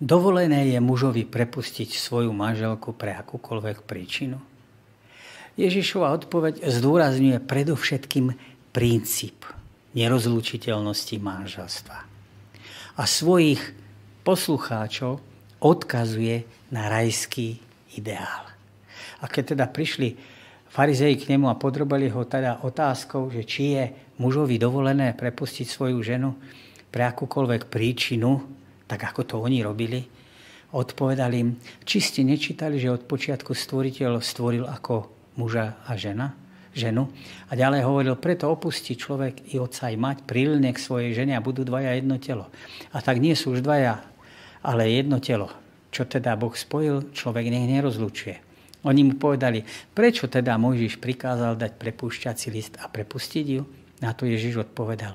Dovolené 0.00 0.72
je 0.72 0.80
mužovi 0.80 1.28
prepustiť 1.28 1.92
svoju 1.92 2.32
manželku 2.32 2.96
pre 2.96 3.12
akúkoľvek 3.20 3.84
príčinu? 3.84 4.40
Ježišova 5.60 6.16
odpoveď 6.16 6.64
zdôrazňuje 6.64 7.36
predovšetkým 7.44 8.32
princíp 8.72 9.44
nerozlučiteľnosti 9.92 11.16
manželstva. 11.20 11.98
A 12.96 13.02
svojich 13.04 13.60
poslucháčov 14.24 15.20
odkazuje 15.60 16.48
na 16.72 16.88
rajský 16.88 17.60
ideál. 17.92 18.50
A 19.20 19.28
keď 19.28 19.56
teda 19.56 19.66
prišli 19.68 20.16
farizei 20.70 21.18
k 21.18 21.34
nemu 21.34 21.50
a 21.50 21.58
podrobili 21.58 22.08
ho 22.08 22.24
teda 22.24 22.62
otázkou, 22.62 23.28
že 23.28 23.42
či 23.44 23.62
je 23.76 23.84
mužovi 24.22 24.56
dovolené 24.56 25.12
prepustiť 25.18 25.66
svoju 25.66 25.98
ženu 26.00 26.30
pre 26.88 27.04
akúkoľvek 27.06 27.66
príčinu, 27.66 28.40
tak 28.86 29.06
ako 29.10 29.20
to 29.26 29.36
oni 29.38 29.62
robili, 29.62 30.02
odpovedali 30.70 31.36
im, 31.38 31.50
či 31.82 31.98
ste 31.98 32.22
nečítali, 32.22 32.78
že 32.78 32.94
od 32.94 33.06
počiatku 33.06 33.54
stvoriteľ 33.54 34.22
stvoril 34.22 34.64
ako 34.66 35.10
muža 35.38 35.82
a 35.86 35.94
žena, 35.98 36.34
ženu. 36.74 37.10
A 37.50 37.58
ďalej 37.58 37.82
hovoril, 37.86 38.14
preto 38.18 38.50
opustí 38.50 38.94
človek 38.94 39.54
i 39.54 39.58
otca 39.58 39.90
i 39.90 39.98
mať, 39.98 40.22
prílne 40.26 40.70
k 40.70 40.78
svojej 40.78 41.10
žene 41.14 41.34
a 41.34 41.42
budú 41.42 41.66
dvaja 41.66 41.98
jedno 41.98 42.18
telo. 42.22 42.46
A 42.94 43.02
tak 43.02 43.18
nie 43.18 43.34
sú 43.34 43.54
už 43.54 43.62
dvaja, 43.62 44.02
ale 44.62 44.90
jedno 44.90 45.18
telo. 45.18 45.50
Čo 45.90 46.06
teda 46.06 46.38
Boh 46.38 46.54
spojil, 46.54 47.10
človek 47.10 47.50
nech 47.50 47.66
nerozlučuje. 47.66 48.49
Oni 48.80 49.04
mu 49.04 49.14
povedali, 49.20 49.60
prečo 49.92 50.24
teda 50.24 50.56
Mojžiš 50.56 50.96
prikázal 50.96 51.56
dať 51.60 51.76
prepúšťací 51.76 52.48
list 52.48 52.80
a 52.80 52.88
prepustiť 52.88 53.46
ju? 53.46 53.62
Na 54.00 54.16
to 54.16 54.24
Ježiš 54.24 54.64
odpovedal, 54.64 55.12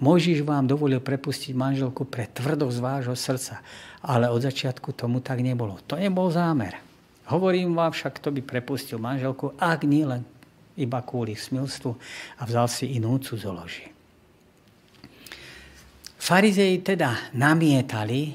Mojžiš 0.00 0.40
vám 0.48 0.64
dovolil 0.64 1.04
prepustiť 1.04 1.52
manželku 1.52 2.08
pre 2.08 2.24
tvrdosť 2.32 2.78
vášho 2.80 3.12
srdca, 3.12 3.60
ale 4.00 4.32
od 4.32 4.40
začiatku 4.40 4.96
tomu 4.96 5.20
tak 5.20 5.44
nebolo. 5.44 5.76
To 5.84 6.00
nebol 6.00 6.32
zámer. 6.32 6.80
Hovorím 7.28 7.76
vám 7.76 7.92
však, 7.92 8.18
kto 8.18 8.32
by 8.32 8.40
prepustil 8.40 8.96
manželku, 8.96 9.52
ak 9.60 9.84
nie 9.84 10.08
len 10.08 10.24
iba 10.80 11.04
kvôli 11.04 11.36
smilstvu 11.36 11.92
a 12.40 12.42
vzal 12.48 12.66
si 12.72 12.96
inú 12.96 13.20
cudzoloži. 13.20 13.92
Farizei 16.16 16.80
teda 16.80 17.34
namietali, 17.36 18.32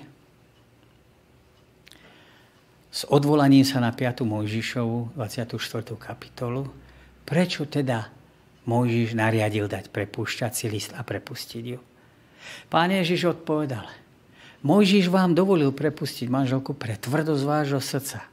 s 2.98 3.06
odvolaním 3.06 3.62
sa 3.62 3.78
na 3.78 3.94
5. 3.94 4.26
Mojžišovu, 4.26 5.14
24. 5.14 5.54
kapitolu, 6.02 6.66
prečo 7.30 7.70
teda 7.70 8.10
Mojžiš 8.66 9.14
nariadil 9.14 9.70
dať 9.70 9.94
prepúšťací 9.94 10.66
list 10.66 10.98
a 10.98 11.06
prepustiť 11.06 11.64
ju. 11.78 11.78
Pán 12.74 12.90
Ježiš 12.90 13.38
odpovedal, 13.38 13.86
Mojžiš 14.66 15.14
vám 15.14 15.38
dovolil 15.38 15.70
prepustiť 15.70 16.26
manželku 16.26 16.74
pre 16.74 16.98
tvrdosť 16.98 17.44
vášho 17.46 17.78
srdca, 17.78 18.26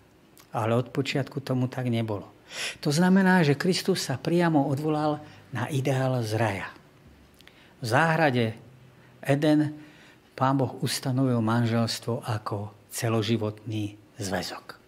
ale 0.48 0.72
od 0.81 0.88
počiatku 0.88 1.44
tomu 1.44 1.68
tak 1.68 1.92
nebolo. 1.92 2.24
To 2.81 2.88
znamená, 2.88 3.44
že 3.44 3.61
Kristus 3.61 4.09
sa 4.09 4.16
priamo 4.16 4.64
odvolal 4.64 5.20
na 5.53 5.68
ideál 5.68 6.24
z 6.24 6.40
raja. 6.40 6.72
V 7.85 7.92
záhrade 7.92 8.57
Eden 9.20 9.77
pán 10.33 10.57
Boh 10.57 10.72
ustanovil 10.81 11.44
manželstvo 11.44 12.24
ako 12.24 12.72
celoživotný 12.88 14.04
zväzok. 14.18 14.79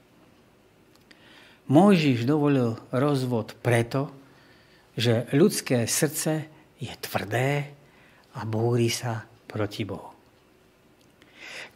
Mojžiš 1.66 2.22
dovolil 2.26 2.78
rozvod 2.94 3.58
preto, 3.58 4.14
že 4.94 5.26
ľudské 5.34 5.84
srdce 5.90 6.46
je 6.78 6.92
tvrdé 7.02 7.74
a 8.38 8.46
búri 8.46 8.86
sa 8.86 9.26
proti 9.50 9.82
Bohu. 9.82 10.14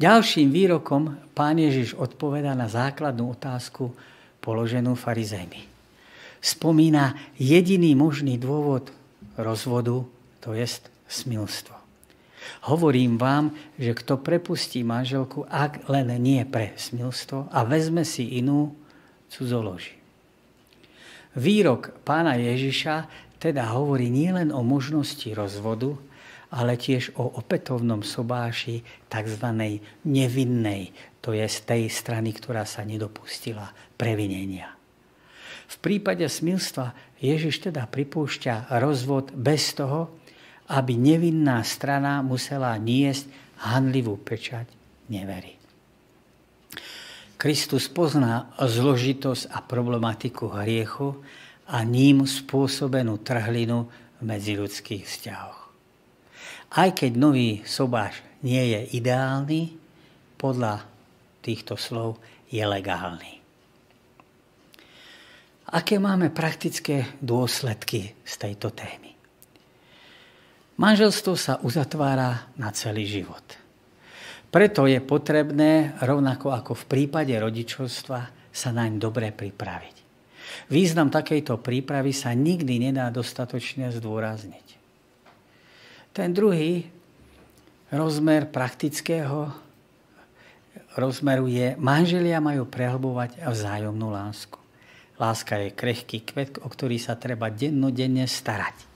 Ďalším 0.00 0.48
výrokom 0.48 1.32
pán 1.36 1.60
Ježiš 1.60 1.92
odpoveda 1.92 2.56
na 2.56 2.72
základnú 2.72 3.36
otázku 3.36 3.92
položenú 4.40 4.96
farizejmi. 4.96 5.68
Spomína 6.40 7.20
jediný 7.36 7.92
možný 7.92 8.40
dôvod 8.40 8.88
rozvodu, 9.36 10.08
to 10.40 10.56
jest 10.56 10.88
smilstvo. 11.04 11.76
Hovorím 12.66 13.20
vám, 13.20 13.52
že 13.76 13.96
kto 13.96 14.20
prepustí 14.20 14.84
manželku, 14.84 15.44
ak 15.48 15.88
len 15.88 16.12
nie 16.20 16.44
pre 16.48 16.72
smilstvo 16.76 17.52
a 17.52 17.64
vezme 17.64 18.04
si 18.04 18.40
inú, 18.40 18.72
cudzoloží. 19.30 19.96
Výrok 21.38 22.02
pána 22.02 22.34
Ježiša 22.34 23.06
teda 23.38 23.72
hovorí 23.72 24.10
nielen 24.10 24.50
o 24.50 24.60
možnosti 24.66 25.30
rozvodu, 25.32 25.94
ale 26.50 26.74
tiež 26.74 27.14
o 27.14 27.38
opätovnom 27.38 28.02
sobáši 28.02 28.82
tzv. 29.06 29.46
nevinnej, 30.02 30.90
to 31.22 31.30
je 31.30 31.46
z 31.46 31.58
tej 31.62 31.82
strany, 31.86 32.34
ktorá 32.34 32.66
sa 32.66 32.82
nedopustila 32.82 33.70
previnenia. 33.94 34.74
V 35.70 35.76
prípade 35.78 36.26
smilstva 36.26 36.90
Ježiš 37.22 37.70
teda 37.70 37.86
pripúšťa 37.86 38.74
rozvod 38.82 39.30
bez 39.30 39.70
toho, 39.78 40.10
aby 40.70 40.94
nevinná 40.94 41.66
strana 41.66 42.22
musela 42.22 42.70
niesť 42.78 43.26
hanlivú 43.66 44.14
pečať 44.14 44.70
nevery. 45.10 45.58
Kristus 47.34 47.90
pozná 47.90 48.52
zložitosť 48.54 49.50
a 49.50 49.58
problematiku 49.64 50.52
hriechu 50.60 51.18
a 51.66 51.82
ním 51.82 52.28
spôsobenú 52.28 53.18
trhlinu 53.24 53.90
v 54.20 54.22
medziludských 54.22 55.08
vzťahoch. 55.08 55.60
Aj 56.70 56.90
keď 56.94 57.10
nový 57.18 57.66
sobáš 57.66 58.22
nie 58.46 58.76
je 58.76 58.80
ideálny, 58.94 59.74
podľa 60.38 60.84
týchto 61.42 61.74
slov 61.74 62.20
je 62.52 62.62
legálny. 62.62 63.40
Aké 65.70 66.02
máme 66.02 66.30
praktické 66.34 67.18
dôsledky 67.22 68.14
z 68.20 68.34
tejto 68.36 68.74
témy? 68.74 69.09
Manželstvo 70.80 71.36
sa 71.36 71.60
uzatvára 71.60 72.56
na 72.56 72.72
celý 72.72 73.04
život. 73.04 73.44
Preto 74.48 74.88
je 74.88 74.96
potrebné, 75.04 75.92
rovnako 76.00 76.56
ako 76.56 76.72
v 76.72 76.84
prípade 76.88 77.36
rodičovstva, 77.36 78.18
sa 78.48 78.70
naň 78.72 78.96
dobre 78.96 79.28
pripraviť. 79.28 79.96
Význam 80.72 81.12
takejto 81.12 81.60
prípravy 81.60 82.16
sa 82.16 82.32
nikdy 82.32 82.90
nedá 82.90 83.12
dostatočne 83.12 83.92
zdôrazniť. 83.92 84.66
Ten 86.16 86.32
druhý 86.32 86.88
rozmer 87.92 88.48
praktického 88.50 89.52
rozmeru 90.96 91.46
je, 91.46 91.76
manželia 91.76 92.42
majú 92.42 92.66
prehlbovať 92.66 93.44
vzájomnú 93.46 94.08
lásku. 94.10 94.58
Láska 95.20 95.60
je 95.60 95.76
krehký 95.76 96.24
kvet, 96.24 96.58
o 96.64 96.66
ktorý 96.66 96.96
sa 96.96 97.14
treba 97.14 97.52
dennodenne 97.52 98.24
starať. 98.24 98.89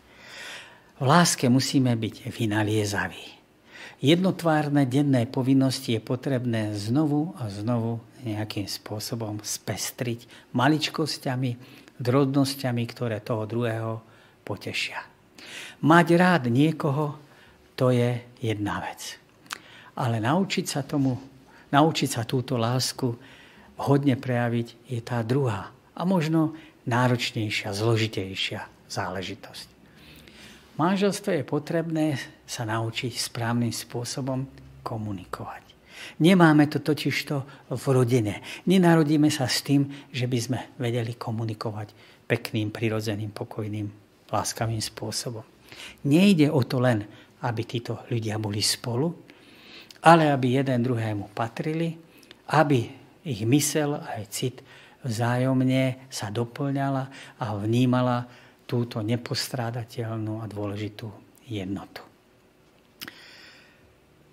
V 0.94 1.02
láske 1.02 1.50
musíme 1.50 1.90
byť 1.98 2.30
vynaliezaví. 2.30 3.26
Jednotvárne 3.98 4.86
denné 4.86 5.26
povinnosti 5.26 5.98
je 5.98 5.98
potrebné 5.98 6.70
znovu 6.78 7.34
a 7.34 7.50
znovu 7.50 7.98
nejakým 8.22 8.70
spôsobom 8.70 9.42
spestriť 9.42 10.54
maličkosťami, 10.54 11.50
drobnosťami, 11.98 12.82
ktoré 12.86 13.18
toho 13.18 13.42
druhého 13.42 14.06
potešia. 14.46 15.02
Mať 15.82 16.06
rád 16.14 16.42
niekoho, 16.46 17.18
to 17.74 17.90
je 17.90 18.14
jedna 18.38 18.78
vec. 18.78 19.18
Ale 19.98 20.22
naučiť 20.22 20.66
sa 20.70 20.86
tomu, 20.86 21.18
naučiť 21.74 22.08
sa 22.08 22.22
túto 22.22 22.54
lásku 22.54 23.18
hodne 23.82 24.14
prejaviť 24.14 24.94
je 24.94 25.00
tá 25.02 25.26
druhá 25.26 25.74
a 25.74 26.02
možno 26.06 26.54
náročnejšia, 26.86 27.74
zložitejšia 27.74 28.62
záležitosť 28.86 29.73
manželstve 30.76 31.40
je 31.40 31.44
potrebné 31.44 32.06
sa 32.44 32.66
naučiť 32.68 33.12
správnym 33.14 33.72
spôsobom 33.72 34.46
komunikovať. 34.84 35.62
Nemáme 36.20 36.68
to 36.68 36.84
totižto 36.84 37.68
v 37.72 37.84
rodine. 37.88 38.44
Nenarodíme 38.68 39.32
sa 39.32 39.48
s 39.48 39.64
tým, 39.64 39.88
že 40.12 40.28
by 40.28 40.38
sme 40.38 40.60
vedeli 40.76 41.16
komunikovať 41.16 41.94
pekným, 42.28 42.68
prirodzeným, 42.68 43.32
pokojným, 43.32 43.86
láskavým 44.28 44.82
spôsobom. 44.82 45.42
Nejde 46.06 46.52
o 46.52 46.62
to 46.62 46.78
len, 46.78 47.02
aby 47.44 47.62
títo 47.64 48.04
ľudia 48.12 48.36
boli 48.36 48.60
spolu, 48.60 49.10
ale 50.04 50.28
aby 50.28 50.60
jeden 50.60 50.84
druhému 50.84 51.32
patrili, 51.32 51.96
aby 52.52 52.92
ich 53.24 53.42
mysel 53.48 53.96
aj 53.96 54.22
cit 54.28 54.56
vzájomne 55.04 56.08
sa 56.08 56.28
doplňala 56.32 57.04
a 57.40 57.46
vnímala 57.56 58.28
túto 58.74 58.98
nepostrádateľnú 59.06 60.42
a 60.42 60.50
dôležitú 60.50 61.06
jednotu. 61.46 62.02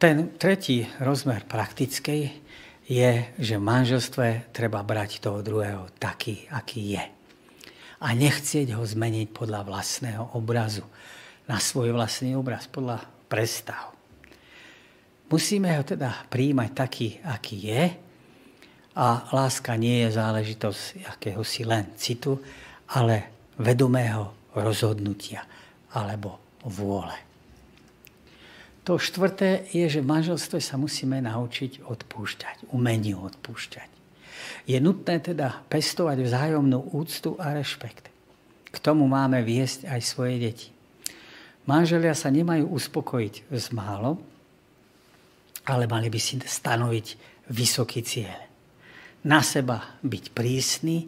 Ten 0.01 0.33
tretí 0.33 0.81
rozmer 0.97 1.45
praktickej 1.45 2.21
je, 2.89 3.11
že 3.37 3.61
v 3.61 3.67
manželstve 3.69 4.49
treba 4.49 4.81
brať 4.81 5.21
toho 5.21 5.45
druhého 5.45 5.93
taký, 6.01 6.49
aký 6.49 6.97
je. 6.97 7.03
A 8.01 8.17
nechcieť 8.17 8.73
ho 8.73 8.81
zmeniť 8.81 9.29
podľa 9.29 9.61
vlastného 9.61 10.33
obrazu, 10.33 10.89
na 11.45 11.61
svoj 11.61 11.93
vlastný 11.93 12.33
obraz, 12.33 12.65
podľa 12.65 13.05
predstav. 13.29 13.93
Musíme 15.29 15.69
ho 15.77 15.85
teda 15.85 16.25
príjmať 16.33 16.69
taký, 16.73 17.21
aký 17.21 17.57
je. 17.69 17.83
A 18.97 19.29
láska 19.29 19.77
nie 19.77 20.01
je 20.01 20.17
záležitosť 20.17 20.81
akéhosi 21.13 21.61
len 21.61 21.93
citu, 21.93 22.41
ale 22.89 23.40
vedomého 23.61 24.33
rozhodnutia 24.57 25.45
alebo 25.93 26.41
vôle. 26.65 27.15
To 28.81 28.97
štvrté 28.97 29.69
je, 29.69 29.85
že 29.85 30.01
v 30.01 30.09
manželstve 30.09 30.57
sa 30.57 30.75
musíme 30.75 31.21
naučiť 31.21 31.85
odpúšťať, 31.85 32.73
umeniu 32.73 33.21
odpúšťať. 33.29 33.89
Je 34.65 34.77
nutné 34.81 35.21
teda 35.21 35.61
pestovať 35.69 36.17
vzájomnú 36.25 36.97
úctu 36.97 37.37
a 37.37 37.53
rešpekt. 37.53 38.09
K 38.73 38.77
tomu 38.81 39.05
máme 39.05 39.45
viesť 39.45 39.85
aj 39.85 40.01
svoje 40.01 40.41
deti. 40.41 40.69
Manželia 41.69 42.17
sa 42.17 42.33
nemajú 42.33 42.73
uspokojiť 42.73 43.53
z 43.53 43.65
málo, 43.77 44.17
ale 45.69 45.85
mali 45.85 46.09
by 46.09 46.17
si 46.17 46.41
stanoviť 46.41 47.07
vysoký 47.53 48.01
cieľ. 48.01 48.49
Na 49.21 49.45
seba 49.45 50.01
byť 50.01 50.33
prísny 50.33 51.05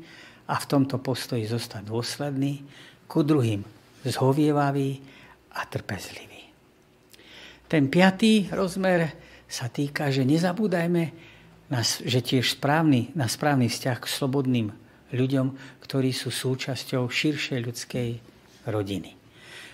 a 0.48 0.56
v 0.60 0.66
tomto 0.68 1.00
postoji 1.00 1.48
zostať 1.48 1.88
dôsledný, 1.88 2.64
ku 3.08 3.22
druhým 3.22 3.62
zhovievavý 4.04 5.00
a 5.54 5.62
trpezlivý. 5.70 6.50
Ten 7.70 7.88
piatý 7.88 8.50
rozmer 8.52 9.14
sa 9.48 9.70
týka, 9.70 10.10
že 10.10 10.26
nezabúdajme, 10.26 11.04
na, 11.70 11.82
že 11.82 12.20
tiež 12.22 12.60
správny, 12.60 13.16
na 13.18 13.26
správny 13.26 13.70
vzťah 13.70 13.98
k 14.02 14.12
slobodným 14.12 14.68
ľuďom, 15.14 15.80
ktorí 15.82 16.10
sú 16.10 16.34
súčasťou 16.34 17.06
širšej 17.10 17.60
ľudskej 17.62 18.10
rodiny. 18.70 19.14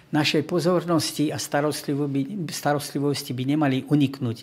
Našej 0.10 0.44
pozornosti 0.48 1.30
a 1.30 1.38
starostlivosti 1.40 3.32
by 3.36 3.44
nemali 3.46 3.86
uniknúť 3.86 4.38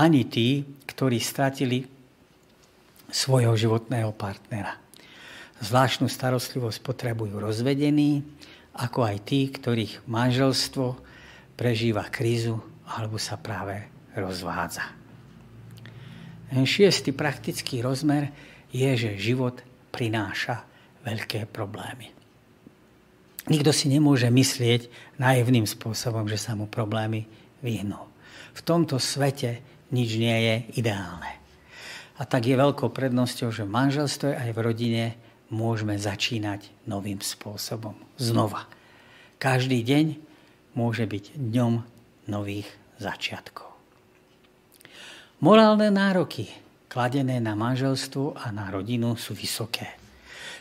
ani 0.00 0.24
tí, 0.26 0.64
ktorí 0.88 1.20
stratili 1.20 1.84
svojho 3.08 3.52
životného 3.56 4.12
partnera. 4.16 4.87
Zvláštnu 5.58 6.06
starostlivosť 6.06 6.78
potrebujú 6.82 7.42
rozvedení, 7.42 8.22
ako 8.78 9.02
aj 9.02 9.16
tí, 9.26 9.50
ktorých 9.50 10.06
manželstvo 10.06 10.86
prežíva 11.58 12.06
krízu 12.06 12.62
alebo 12.86 13.18
sa 13.18 13.34
práve 13.34 13.90
rozvádza. 14.14 14.86
Ten 16.48 16.64
šiestý 16.64 17.12
praktický 17.12 17.82
rozmer 17.82 18.32
je, 18.72 18.88
že 18.96 19.20
život 19.20 19.60
prináša 19.90 20.64
veľké 21.04 21.50
problémy. 21.50 22.14
Nikto 23.48 23.72
si 23.72 23.88
nemôže 23.88 24.28
myslieť 24.28 25.16
naivným 25.16 25.64
spôsobom, 25.64 26.28
že 26.28 26.36
sa 26.36 26.52
mu 26.52 26.68
problémy 26.68 27.24
vyhnú. 27.64 28.00
V 28.52 28.60
tomto 28.60 29.00
svete 29.00 29.64
nič 29.88 30.20
nie 30.20 30.36
je 30.36 30.54
ideálne. 30.84 31.32
A 32.18 32.26
tak 32.28 32.44
je 32.44 32.58
veľkou 32.58 32.92
prednosťou, 32.92 33.48
že 33.48 33.64
v 33.64 33.72
manželstve 33.72 34.36
aj 34.36 34.50
v 34.52 34.62
rodine 34.62 35.04
môžeme 35.48 35.96
začínať 35.96 36.68
novým 36.84 37.20
spôsobom. 37.20 37.96
Znova. 38.20 38.68
Každý 39.38 39.80
deň 39.84 40.06
môže 40.76 41.04
byť 41.08 41.38
dňom 41.38 41.74
nových 42.28 42.68
začiatkov. 43.00 43.70
Morálne 45.38 45.88
nároky 45.94 46.50
kladené 46.90 47.38
na 47.38 47.54
manželstvo 47.54 48.34
a 48.34 48.50
na 48.50 48.74
rodinu 48.74 49.14
sú 49.14 49.38
vysoké. 49.38 49.94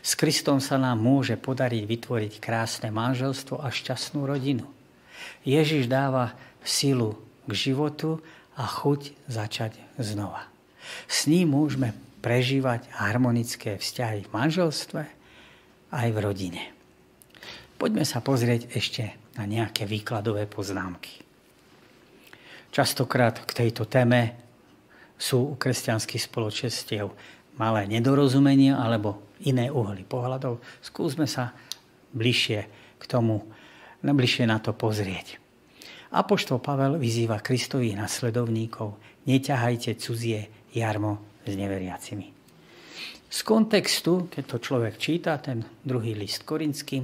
S 0.05 0.13
Kristom 0.13 0.61
sa 0.61 0.77
nám 0.77 1.01
môže 1.01 1.35
podariť 1.35 1.83
vytvoriť 1.83 2.33
krásne 2.37 2.93
manželstvo 2.93 3.59
a 3.59 3.73
šťastnú 3.73 4.23
rodinu. 4.23 4.69
Ježiš 5.43 5.89
dáva 5.89 6.37
silu 6.61 7.17
k 7.49 7.51
životu 7.51 8.21
a 8.53 8.63
chuť 8.69 9.17
začať 9.27 9.75
znova. 9.97 10.45
S 11.09 11.25
ním 11.27 11.51
môžeme 11.57 11.91
prežívať 12.21 12.89
harmonické 12.97 13.77
vzťahy 13.77 14.25
v 14.25 14.33
manželstve 14.33 15.01
aj 15.93 16.07
v 16.11 16.17
rodine. 16.17 16.63
Poďme 17.77 18.03
sa 18.03 18.25
pozrieť 18.25 18.73
ešte 18.73 19.13
na 19.37 19.45
nejaké 19.45 19.85
výkladové 19.85 20.49
poznámky. 20.49 21.21
Častokrát 22.73 23.45
k 23.45 23.51
tejto 23.53 23.85
téme 23.85 24.33
sú 25.17 25.53
u 25.53 25.55
kresťanských 25.57 26.25
spoločenstiev 26.29 27.09
malé 27.57 27.89
nedorozumenia 27.89 28.77
alebo 28.77 29.21
iné 29.45 29.69
uhly 29.69 30.05
pohľadov. 30.05 30.61
Skúsme 30.81 31.29
sa 31.29 31.53
bližšie 32.13 32.59
k 32.97 33.03
tomu, 33.05 33.45
bližšie 34.01 34.45
na 34.49 34.57
to 34.57 34.73
pozrieť. 34.73 35.41
Apoštol 36.13 36.63
Pavel 36.63 36.95
vyzýva 36.95 37.43
Kristových 37.43 37.99
nasledovníkov, 37.99 38.95
neťahajte 39.27 39.99
cudzie 39.99 40.47
jarmo 40.71 41.26
s 41.51 41.55
neveriacimi. 41.59 42.27
Z 43.27 43.39
kontextu, 43.43 44.31
keď 44.31 44.43
to 44.47 44.57
človek 44.63 44.95
číta, 44.95 45.35
ten 45.37 45.63
druhý 45.83 46.15
list 46.15 46.47
korinský, 46.47 47.03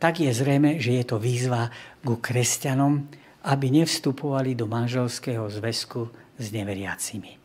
tak 0.00 0.24
je 0.24 0.32
zrejme, 0.32 0.80
že 0.80 0.96
je 0.96 1.04
to 1.04 1.20
výzva 1.20 1.68
ku 2.00 2.16
kresťanom, 2.16 3.04
aby 3.44 3.66
nevstupovali 3.68 4.56
do 4.56 4.64
manželského 4.64 5.44
zväzku 5.48 6.08
s 6.40 6.46
neveriacimi. 6.48 7.36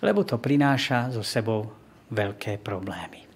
Lebo 0.00 0.24
to 0.24 0.40
prináša 0.40 1.12
so 1.12 1.20
sebou 1.20 1.68
veľké 2.08 2.60
problémy. 2.60 3.28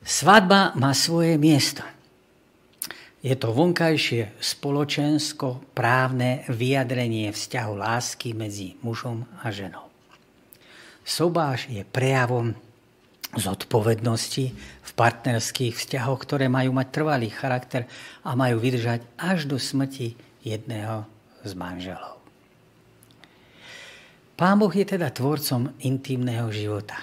Svadba 0.00 0.74
má 0.74 0.90
svoje 0.96 1.38
miesto. 1.38 1.82
Je 3.20 3.36
to 3.36 3.52
vonkajšie 3.52 4.32
spoločensko-právne 4.40 6.48
vyjadrenie 6.48 7.28
vzťahu 7.28 7.72
lásky 7.76 8.32
medzi 8.32 8.80
mužom 8.80 9.28
a 9.44 9.52
ženou. 9.52 9.92
Sobáš 11.04 11.68
je 11.68 11.84
prejavom 11.84 12.56
zodpovednosti 13.36 14.56
v 14.56 14.90
partnerských 14.96 15.76
vzťahoch, 15.76 16.20
ktoré 16.24 16.48
majú 16.48 16.72
mať 16.72 16.88
trvalý 16.90 17.28
charakter 17.28 17.84
a 18.24 18.32
majú 18.32 18.56
vydržať 18.56 19.04
až 19.20 19.44
do 19.44 19.60
smrti 19.60 20.16
jedného 20.40 21.04
z 21.44 21.52
manželov. 21.52 22.16
Pán 24.40 24.56
Boh 24.56 24.72
je 24.72 24.88
teda 24.88 25.12
tvorcom 25.12 25.76
intimného 25.84 26.48
života. 26.48 26.96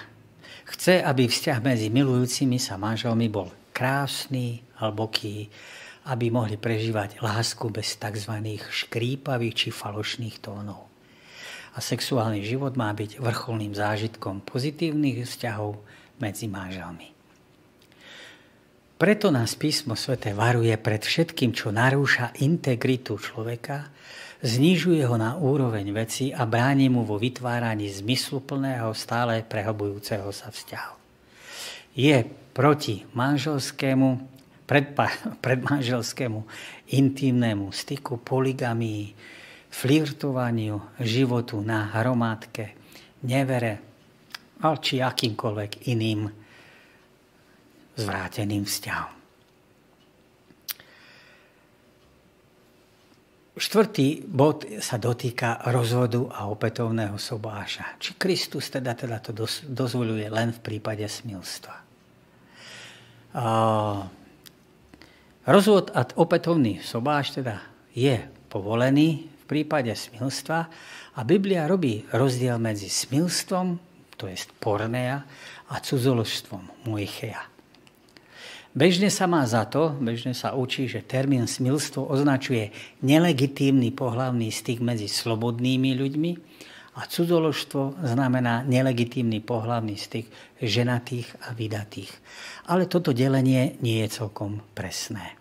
Chce, 0.66 0.98
aby 0.98 1.30
vzťah 1.30 1.62
medzi 1.62 1.86
milujúcimi 1.88 2.58
sa 2.58 2.74
manželmi 2.74 3.30
bol 3.30 3.54
krásny, 3.70 4.66
hlboký, 4.82 5.46
aby 6.08 6.32
mohli 6.32 6.56
prežívať 6.56 7.20
lásku 7.20 7.68
bez 7.68 8.00
tzv. 8.00 8.32
škrípavých 8.58 9.54
či 9.54 9.68
falošných 9.68 10.40
tónov. 10.40 10.88
A 11.76 11.84
sexuálny 11.84 12.42
život 12.42 12.74
má 12.74 12.90
byť 12.96 13.20
vrcholným 13.20 13.76
zážitkom 13.76 14.40
pozitívnych 14.42 15.28
vzťahov 15.28 15.76
medzi 16.18 16.48
manželmi. 16.48 17.14
Preto 18.98 19.30
nás 19.30 19.54
písmo 19.54 19.94
svete 19.94 20.34
varuje 20.34 20.74
pred 20.74 20.98
všetkým, 20.98 21.54
čo 21.54 21.70
narúša 21.70 22.34
integritu 22.42 23.14
človeka 23.14 23.94
znižuje 24.42 25.06
ho 25.06 25.14
na 25.14 25.38
úroveň 25.38 25.94
veci 25.94 26.34
a 26.34 26.42
bráni 26.46 26.90
mu 26.90 27.06
vo 27.06 27.14
vytváraní 27.14 27.86
zmysluplného, 27.90 28.90
stále 28.98 29.46
prehlbujúceho 29.46 30.30
sa 30.34 30.50
vzťahu. 30.50 30.94
Je 31.94 32.26
proti 32.54 33.06
manželskému, 33.14 34.37
predpa, 34.68 35.08
predmanželskému 35.44 36.40
intimnému 36.92 37.72
styku, 37.72 38.20
poligamii, 38.20 39.16
flirtovaniu, 39.72 41.00
životu 41.00 41.64
na 41.64 41.88
hromádke, 41.96 42.76
nevere, 43.24 43.72
či 44.60 45.00
akýmkoľvek 45.00 45.88
iným 45.88 46.28
zvráteným 47.98 48.64
vzťahom. 48.68 49.18
Štvrtý 53.58 54.22
bod 54.22 54.70
sa 54.78 55.02
dotýka 55.02 55.66
rozvodu 55.74 56.30
a 56.30 56.46
opätovného 56.46 57.18
sobáša. 57.18 57.98
Či 57.98 58.14
Kristus 58.14 58.70
teda, 58.70 58.94
teda 58.94 59.18
to 59.18 59.34
dozvoluje 59.66 60.30
len 60.30 60.54
v 60.54 60.62
prípade 60.62 61.02
smilstva. 61.02 61.74
Rozvod 65.48 65.96
a 65.96 66.04
opätovný 66.20 66.84
sobáš 66.84 67.40
teda 67.40 67.64
je 67.96 68.20
povolený 68.52 69.24
v 69.24 69.44
prípade 69.48 69.90
smilstva 69.96 70.58
a 71.16 71.20
Biblia 71.24 71.64
robí 71.64 72.04
rozdiel 72.12 72.60
medzi 72.60 72.92
smilstvom, 72.92 73.80
to 74.20 74.28
je 74.28 74.36
pornea, 74.60 75.24
a 75.68 75.74
cudzoložstvom, 75.80 76.88
moichea. 76.88 77.40
Bežne 78.76 79.08
sa 79.08 79.24
má 79.24 79.42
za 79.48 79.64
to, 79.64 79.96
bežne 79.96 80.36
sa 80.36 80.52
učí, 80.52 80.86
že 80.86 81.00
termín 81.00 81.48
smilstvo 81.48 82.04
označuje 82.04 82.70
nelegitímny 83.00 83.90
pohlavný 83.96 84.52
styk 84.52 84.84
medzi 84.84 85.08
slobodnými 85.08 85.96
ľuďmi 85.96 86.32
a 86.98 87.06
cudzoložstvo 87.06 88.04
znamená 88.04 88.66
nelegitímny 88.68 89.40
pohlavný 89.40 89.96
styk 89.96 90.28
ženatých 90.60 91.48
a 91.48 91.56
vydatých. 91.56 92.12
Ale 92.68 92.90
toto 92.90 93.16
delenie 93.16 93.80
nie 93.80 94.04
je 94.04 94.22
celkom 94.22 94.60
presné. 94.76 95.37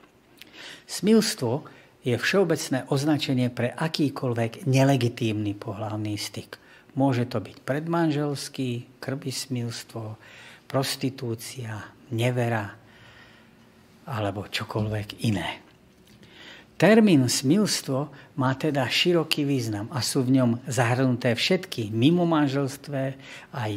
Smilstvo 0.87 1.67
je 2.07 2.15
všeobecné 2.15 2.87
označenie 2.87 3.51
pre 3.51 3.75
akýkoľvek 3.75 4.63
nelegitímny 4.69 5.57
pohľavný 5.57 6.15
styk. 6.15 6.55
Môže 6.95 7.27
to 7.29 7.43
byť 7.43 7.61
predmanželský, 7.61 9.01
krvismilstvo, 9.03 10.17
prostitúcia, 10.65 11.93
nevera 12.09 12.73
alebo 14.07 14.47
čokoľvek 14.47 15.07
iné. 15.27 15.67
Termín 16.77 17.25
smilstvo 17.25 18.13
má 18.37 18.53
teda 18.53 18.85
široký 18.85 19.49
význam 19.49 19.89
a 19.89 20.05
sú 20.05 20.21
v 20.21 20.37
ňom 20.37 20.61
zahrnuté 20.69 21.33
všetky 21.33 21.89
mimo 21.89 22.23
manželstve 22.29 23.17
aj 23.49 23.71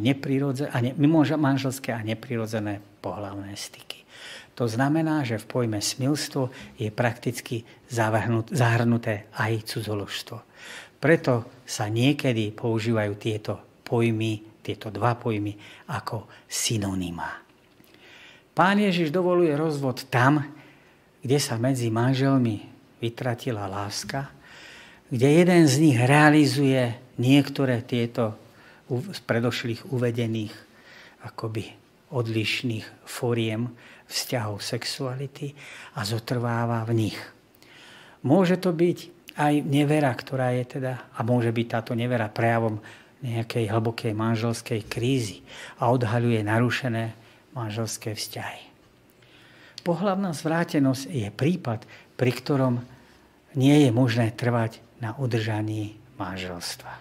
a 0.69 0.77
ne, 0.85 0.93
mimo 1.01 1.25
manželské 1.25 1.97
a 1.97 2.05
neprirodzené 2.05 2.85
pohľavné 3.01 3.57
styky. 3.57 4.00
To 4.61 4.69
znamená, 4.69 5.25
že 5.25 5.41
v 5.41 5.49
pojme 5.49 5.81
smilstvo 5.81 6.53
je 6.77 6.93
prakticky 6.93 7.65
zahrnuté 7.89 9.33
aj 9.33 9.53
cudzoložstvo. 9.65 10.37
Preto 11.01 11.49
sa 11.65 11.89
niekedy 11.89 12.53
používajú 12.53 13.13
tieto 13.17 13.81
pojmy, 13.81 14.61
tieto 14.61 14.93
dva 14.93 15.17
pojmy 15.17 15.57
ako 15.89 16.29
synonymá. 16.45 17.41
Pán 18.53 18.85
Ježiš 18.85 19.09
dovoluje 19.09 19.57
rozvod 19.57 20.05
tam, 20.13 20.45
kde 21.25 21.41
sa 21.41 21.57
medzi 21.57 21.89
manželmi 21.89 22.61
vytratila 23.01 23.65
láska, 23.65 24.29
kde 25.09 25.41
jeden 25.41 25.65
z 25.65 25.75
nich 25.81 25.97
realizuje 25.97 27.01
niektoré 27.17 27.81
tieto 27.81 28.37
z 28.93 29.21
predošlých 29.25 29.89
uvedených 29.89 30.53
akoby 31.25 31.65
odlišných 32.13 33.09
foriem 33.09 33.73
vzťahov 34.11 34.59
sexuality 34.59 35.55
a 35.95 36.03
zotrváva 36.03 36.83
v 36.85 37.09
nich. 37.09 37.19
Môže 38.27 38.59
to 38.59 38.75
byť 38.75 38.99
aj 39.39 39.55
nevera, 39.65 40.11
ktorá 40.11 40.53
je 40.59 40.77
teda, 40.77 41.15
a 41.15 41.21
môže 41.23 41.55
byť 41.55 41.67
táto 41.71 41.93
nevera 41.95 42.27
prejavom 42.29 42.83
nejakej 43.23 43.71
hlbokej 43.71 44.13
manželskej 44.13 44.81
krízy 44.91 45.47
a 45.79 45.89
odhaľuje 45.89 46.41
narušené 46.43 47.05
manželské 47.55 48.17
vzťahy. 48.17 48.69
Pohlavná 49.81 50.37
zvrátenosť 50.37 51.09
je 51.09 51.29
prípad, 51.33 51.89
pri 52.21 52.33
ktorom 52.37 52.75
nie 53.57 53.89
je 53.89 53.91
možné 53.93 54.29
trvať 54.37 54.85
na 55.01 55.17
udržaní 55.17 55.97
manželstva. 56.21 56.93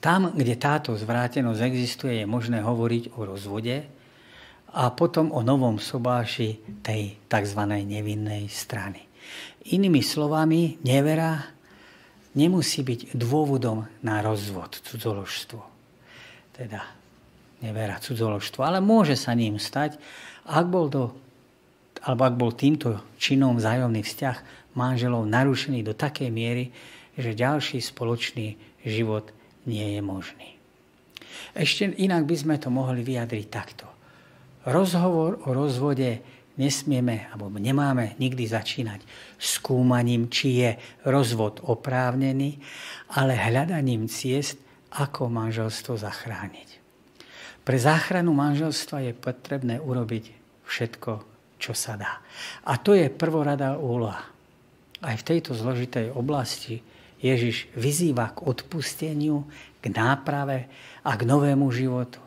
Tam, 0.00 0.32
kde 0.32 0.54
táto 0.56 0.96
zvrátenosť 0.96 1.60
existuje, 1.60 2.22
je 2.22 2.26
možné 2.30 2.62
hovoriť 2.62 3.18
o 3.18 3.26
rozvode 3.26 3.84
a 4.70 4.90
potom 4.94 5.34
o 5.34 5.42
novom 5.42 5.82
sobáši 5.82 6.80
tej 6.82 7.18
tzv. 7.26 7.60
nevinnej 7.66 8.46
strany. 8.46 9.02
Inými 9.70 10.00
slovami, 10.00 10.78
nevera 10.86 11.42
nemusí 12.34 12.86
byť 12.86 13.18
dôvodom 13.18 13.86
na 14.06 14.22
rozvod, 14.22 14.78
cudzoložstvo. 14.86 15.60
Teda 16.54 16.86
nevera, 17.60 17.98
cudzoložstvo, 17.98 18.62
ale 18.62 18.78
môže 18.78 19.18
sa 19.18 19.34
ním 19.34 19.58
stať, 19.58 19.98
ak 20.46 20.66
bol 20.70 20.86
do 20.88 21.04
alebo 22.00 22.24
ak 22.24 22.34
bol 22.40 22.52
týmto 22.56 22.96
činom 23.20 23.60
vzájomný 23.60 24.00
vzťah 24.00 24.36
manželov 24.72 25.28
narušený 25.28 25.84
do 25.84 25.92
takej 25.92 26.32
miery, 26.32 26.72
že 27.12 27.36
ďalší 27.36 27.84
spoločný 27.84 28.56
život 28.88 29.28
nie 29.68 29.84
je 29.98 30.00
možný. 30.00 30.48
Ešte 31.52 31.92
inak 32.00 32.24
by 32.24 32.36
sme 32.40 32.56
to 32.56 32.72
mohli 32.72 33.04
vyjadriť 33.04 33.46
takto. 33.52 33.84
Rozhovor 34.68 35.40
o 35.48 35.56
rozvode 35.56 36.20
nesmieme 36.60 37.32
alebo 37.32 37.56
nemáme 37.56 38.20
nikdy 38.20 38.44
začínať 38.44 39.00
skúmaním, 39.40 40.28
či 40.28 40.60
je 40.60 40.70
rozvod 41.08 41.64
oprávnený, 41.64 42.60
ale 43.16 43.40
hľadaním 43.40 44.04
ciest, 44.10 44.60
ako 44.90 45.30
manželstvo 45.30 45.94
zachrániť. 45.96 46.68
Pre 47.62 47.78
záchranu 47.78 48.34
manželstva 48.34 49.06
je 49.06 49.12
potrebné 49.14 49.78
urobiť 49.78 50.24
všetko, 50.66 51.12
čo 51.62 51.72
sa 51.76 51.94
dá. 51.94 52.18
A 52.66 52.74
to 52.80 52.98
je 52.98 53.06
prvoradá 53.06 53.78
úloha. 53.78 54.26
Aj 55.00 55.16
v 55.16 55.26
tejto 55.26 55.54
zložitej 55.54 56.10
oblasti 56.12 56.82
Ježiš 57.20 57.70
vyzýva 57.76 58.32
k 58.34 58.48
odpusteniu, 58.48 59.46
k 59.78 59.92
náprave 59.92 60.66
a 61.04 61.14
k 61.14 61.22
novému 61.24 61.68
životu. 61.70 62.20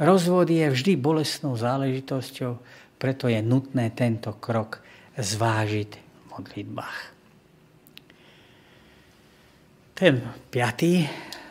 Rozvod 0.00 0.48
je 0.48 0.64
vždy 0.64 0.96
bolestnou 0.96 1.60
záležitosťou, 1.60 2.56
preto 2.96 3.28
je 3.28 3.36
nutné 3.44 3.92
tento 3.92 4.32
krok 4.40 4.80
zvážiť 5.20 5.90
v 5.92 6.22
modlitbách. 6.32 6.98
Ten 10.00 10.24
piatý 10.48 11.04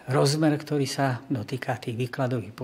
rozmer, 0.09 0.57
ktorý 0.57 0.89
sa 0.89 1.21
dotýka 1.29 1.77
tých 1.77 1.93
výkladových 1.93 2.57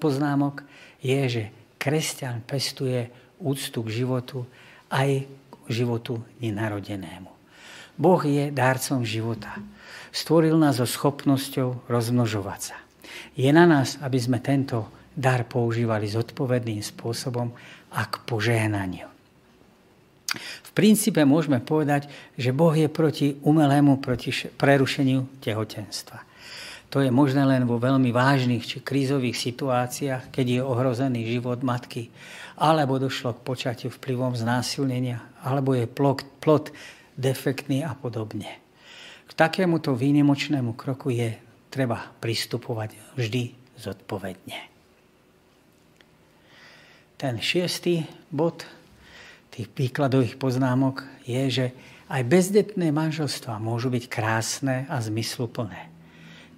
poznámok, 0.00 0.64
je, 1.04 1.20
že 1.28 1.44
kresťan 1.76 2.40
pestuje 2.40 3.12
úctu 3.36 3.84
k 3.84 3.88
životu 3.92 4.48
aj 4.88 5.28
k 5.28 5.54
životu 5.68 6.24
nenarodenému. 6.40 7.28
Boh 8.00 8.20
je 8.24 8.48
dárcom 8.48 9.04
života. 9.04 9.52
Stvoril 10.16 10.56
nás 10.56 10.80
so 10.80 10.88
schopnosťou 10.88 11.84
rozmnožovať 11.92 12.60
sa. 12.72 12.76
Je 13.36 13.52
na 13.52 13.68
nás, 13.68 14.00
aby 14.00 14.16
sme 14.16 14.40
tento 14.40 14.95
dar 15.16 15.48
používali 15.48 16.04
zodpovedným 16.06 16.84
spôsobom 16.84 17.56
a 17.96 18.04
k 18.04 18.14
požehnaniu. 18.28 19.08
V 20.36 20.70
princípe 20.76 21.24
môžeme 21.24 21.64
povedať, 21.64 22.12
že 22.36 22.52
Boh 22.52 22.76
je 22.76 22.92
proti 22.92 23.40
umelému 23.40 24.04
proti 24.04 24.28
prerušeniu 24.60 25.40
tehotenstva. 25.40 26.20
To 26.92 27.02
je 27.02 27.10
možné 27.10 27.42
len 27.42 27.64
vo 27.64 27.80
veľmi 27.80 28.12
vážnych 28.14 28.62
či 28.62 28.78
krízových 28.84 29.34
situáciách, 29.34 30.30
keď 30.30 30.46
je 30.46 30.60
ohrozený 30.62 31.26
život 31.26 31.64
matky 31.64 32.12
alebo 32.56 33.00
došlo 33.00 33.36
k 33.36 33.44
počatiu 33.44 33.88
vplyvom 33.92 34.36
znásilnenia, 34.36 35.20
alebo 35.44 35.76
je 35.76 35.84
plod, 35.88 36.72
defektný 37.16 37.84
a 37.84 37.92
podobne. 37.96 38.60
K 39.28 39.32
takémuto 39.32 39.96
výnimočnému 39.96 40.76
kroku 40.76 41.12
je 41.12 41.36
treba 41.68 42.12
pristupovať 42.20 43.16
vždy 43.16 43.52
zodpovedne. 43.76 44.75
Ten 47.16 47.40
šiestý 47.40 48.04
bod 48.28 48.68
tých 49.48 49.72
výkladových 49.72 50.36
poznámok 50.36 51.04
je, 51.24 51.42
že 51.48 51.66
aj 52.12 52.22
bezdetné 52.28 52.92
manželstva 52.92 53.56
môžu 53.56 53.88
byť 53.88 54.04
krásne 54.06 54.84
a 54.86 55.00
zmysluplné. 55.00 55.88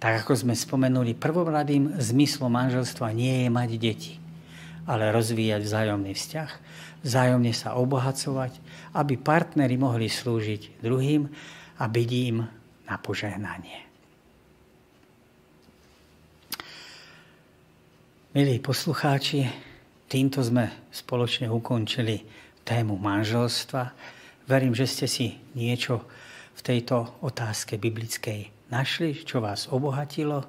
Tak 0.03 0.27
ako 0.27 0.47
sme 0.47 0.55
spomenuli, 0.55 1.14
prvoradým 1.14 1.94
zmyslom 1.99 2.51
manželstva 2.51 3.14
nie 3.14 3.47
je 3.47 3.49
mať 3.51 3.71
deti 3.79 4.14
ale 4.88 5.12
rozvíjať 5.12 5.61
vzájomný 5.68 6.16
vzťah, 6.16 6.51
vzájomne 7.05 7.53
sa 7.53 7.77
obohacovať, 7.77 8.57
aby 8.97 9.21
partnery 9.21 9.77
mohli 9.77 10.09
slúžiť 10.09 10.81
druhým 10.81 11.29
a 11.77 11.85
byť 11.85 12.11
im 12.33 12.40
na 12.88 12.97
požehnanie. 12.97 13.85
Milí 18.33 18.57
poslucháči, 18.64 19.44
týmto 20.09 20.40
sme 20.40 20.88
spoločne 20.88 21.53
ukončili 21.53 22.25
tému 22.64 22.97
manželstva. 22.97 23.92
Verím, 24.49 24.73
že 24.73 24.88
ste 24.88 25.07
si 25.07 25.37
niečo 25.53 26.09
v 26.57 26.61
tejto 26.64 27.21
otázke 27.21 27.77
biblickej 27.77 28.73
našli, 28.73 29.14
čo 29.14 29.44
vás 29.44 29.68
obohatilo. 29.68 30.49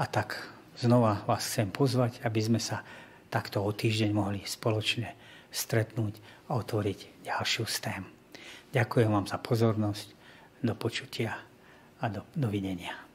A 0.00 0.04
tak 0.08 0.40
znova 0.80 1.22
vás 1.28 1.44
chcem 1.44 1.68
pozvať, 1.68 2.24
aby 2.24 2.40
sme 2.40 2.60
sa 2.60 2.80
takto 3.28 3.60
o 3.60 3.70
týždeň 3.70 4.10
mohli 4.10 4.40
spoločne 4.48 5.12
stretnúť 5.52 6.48
a 6.48 6.56
otvoriť 6.56 7.28
ďalšiu 7.28 7.64
stém. 7.68 8.02
Ďakujem 8.72 9.08
vám 9.12 9.28
za 9.28 9.36
pozornosť, 9.40 10.08
do 10.64 10.74
počutia 10.74 11.38
a 12.00 12.04
do, 12.08 12.24
dovidenia. 12.34 13.07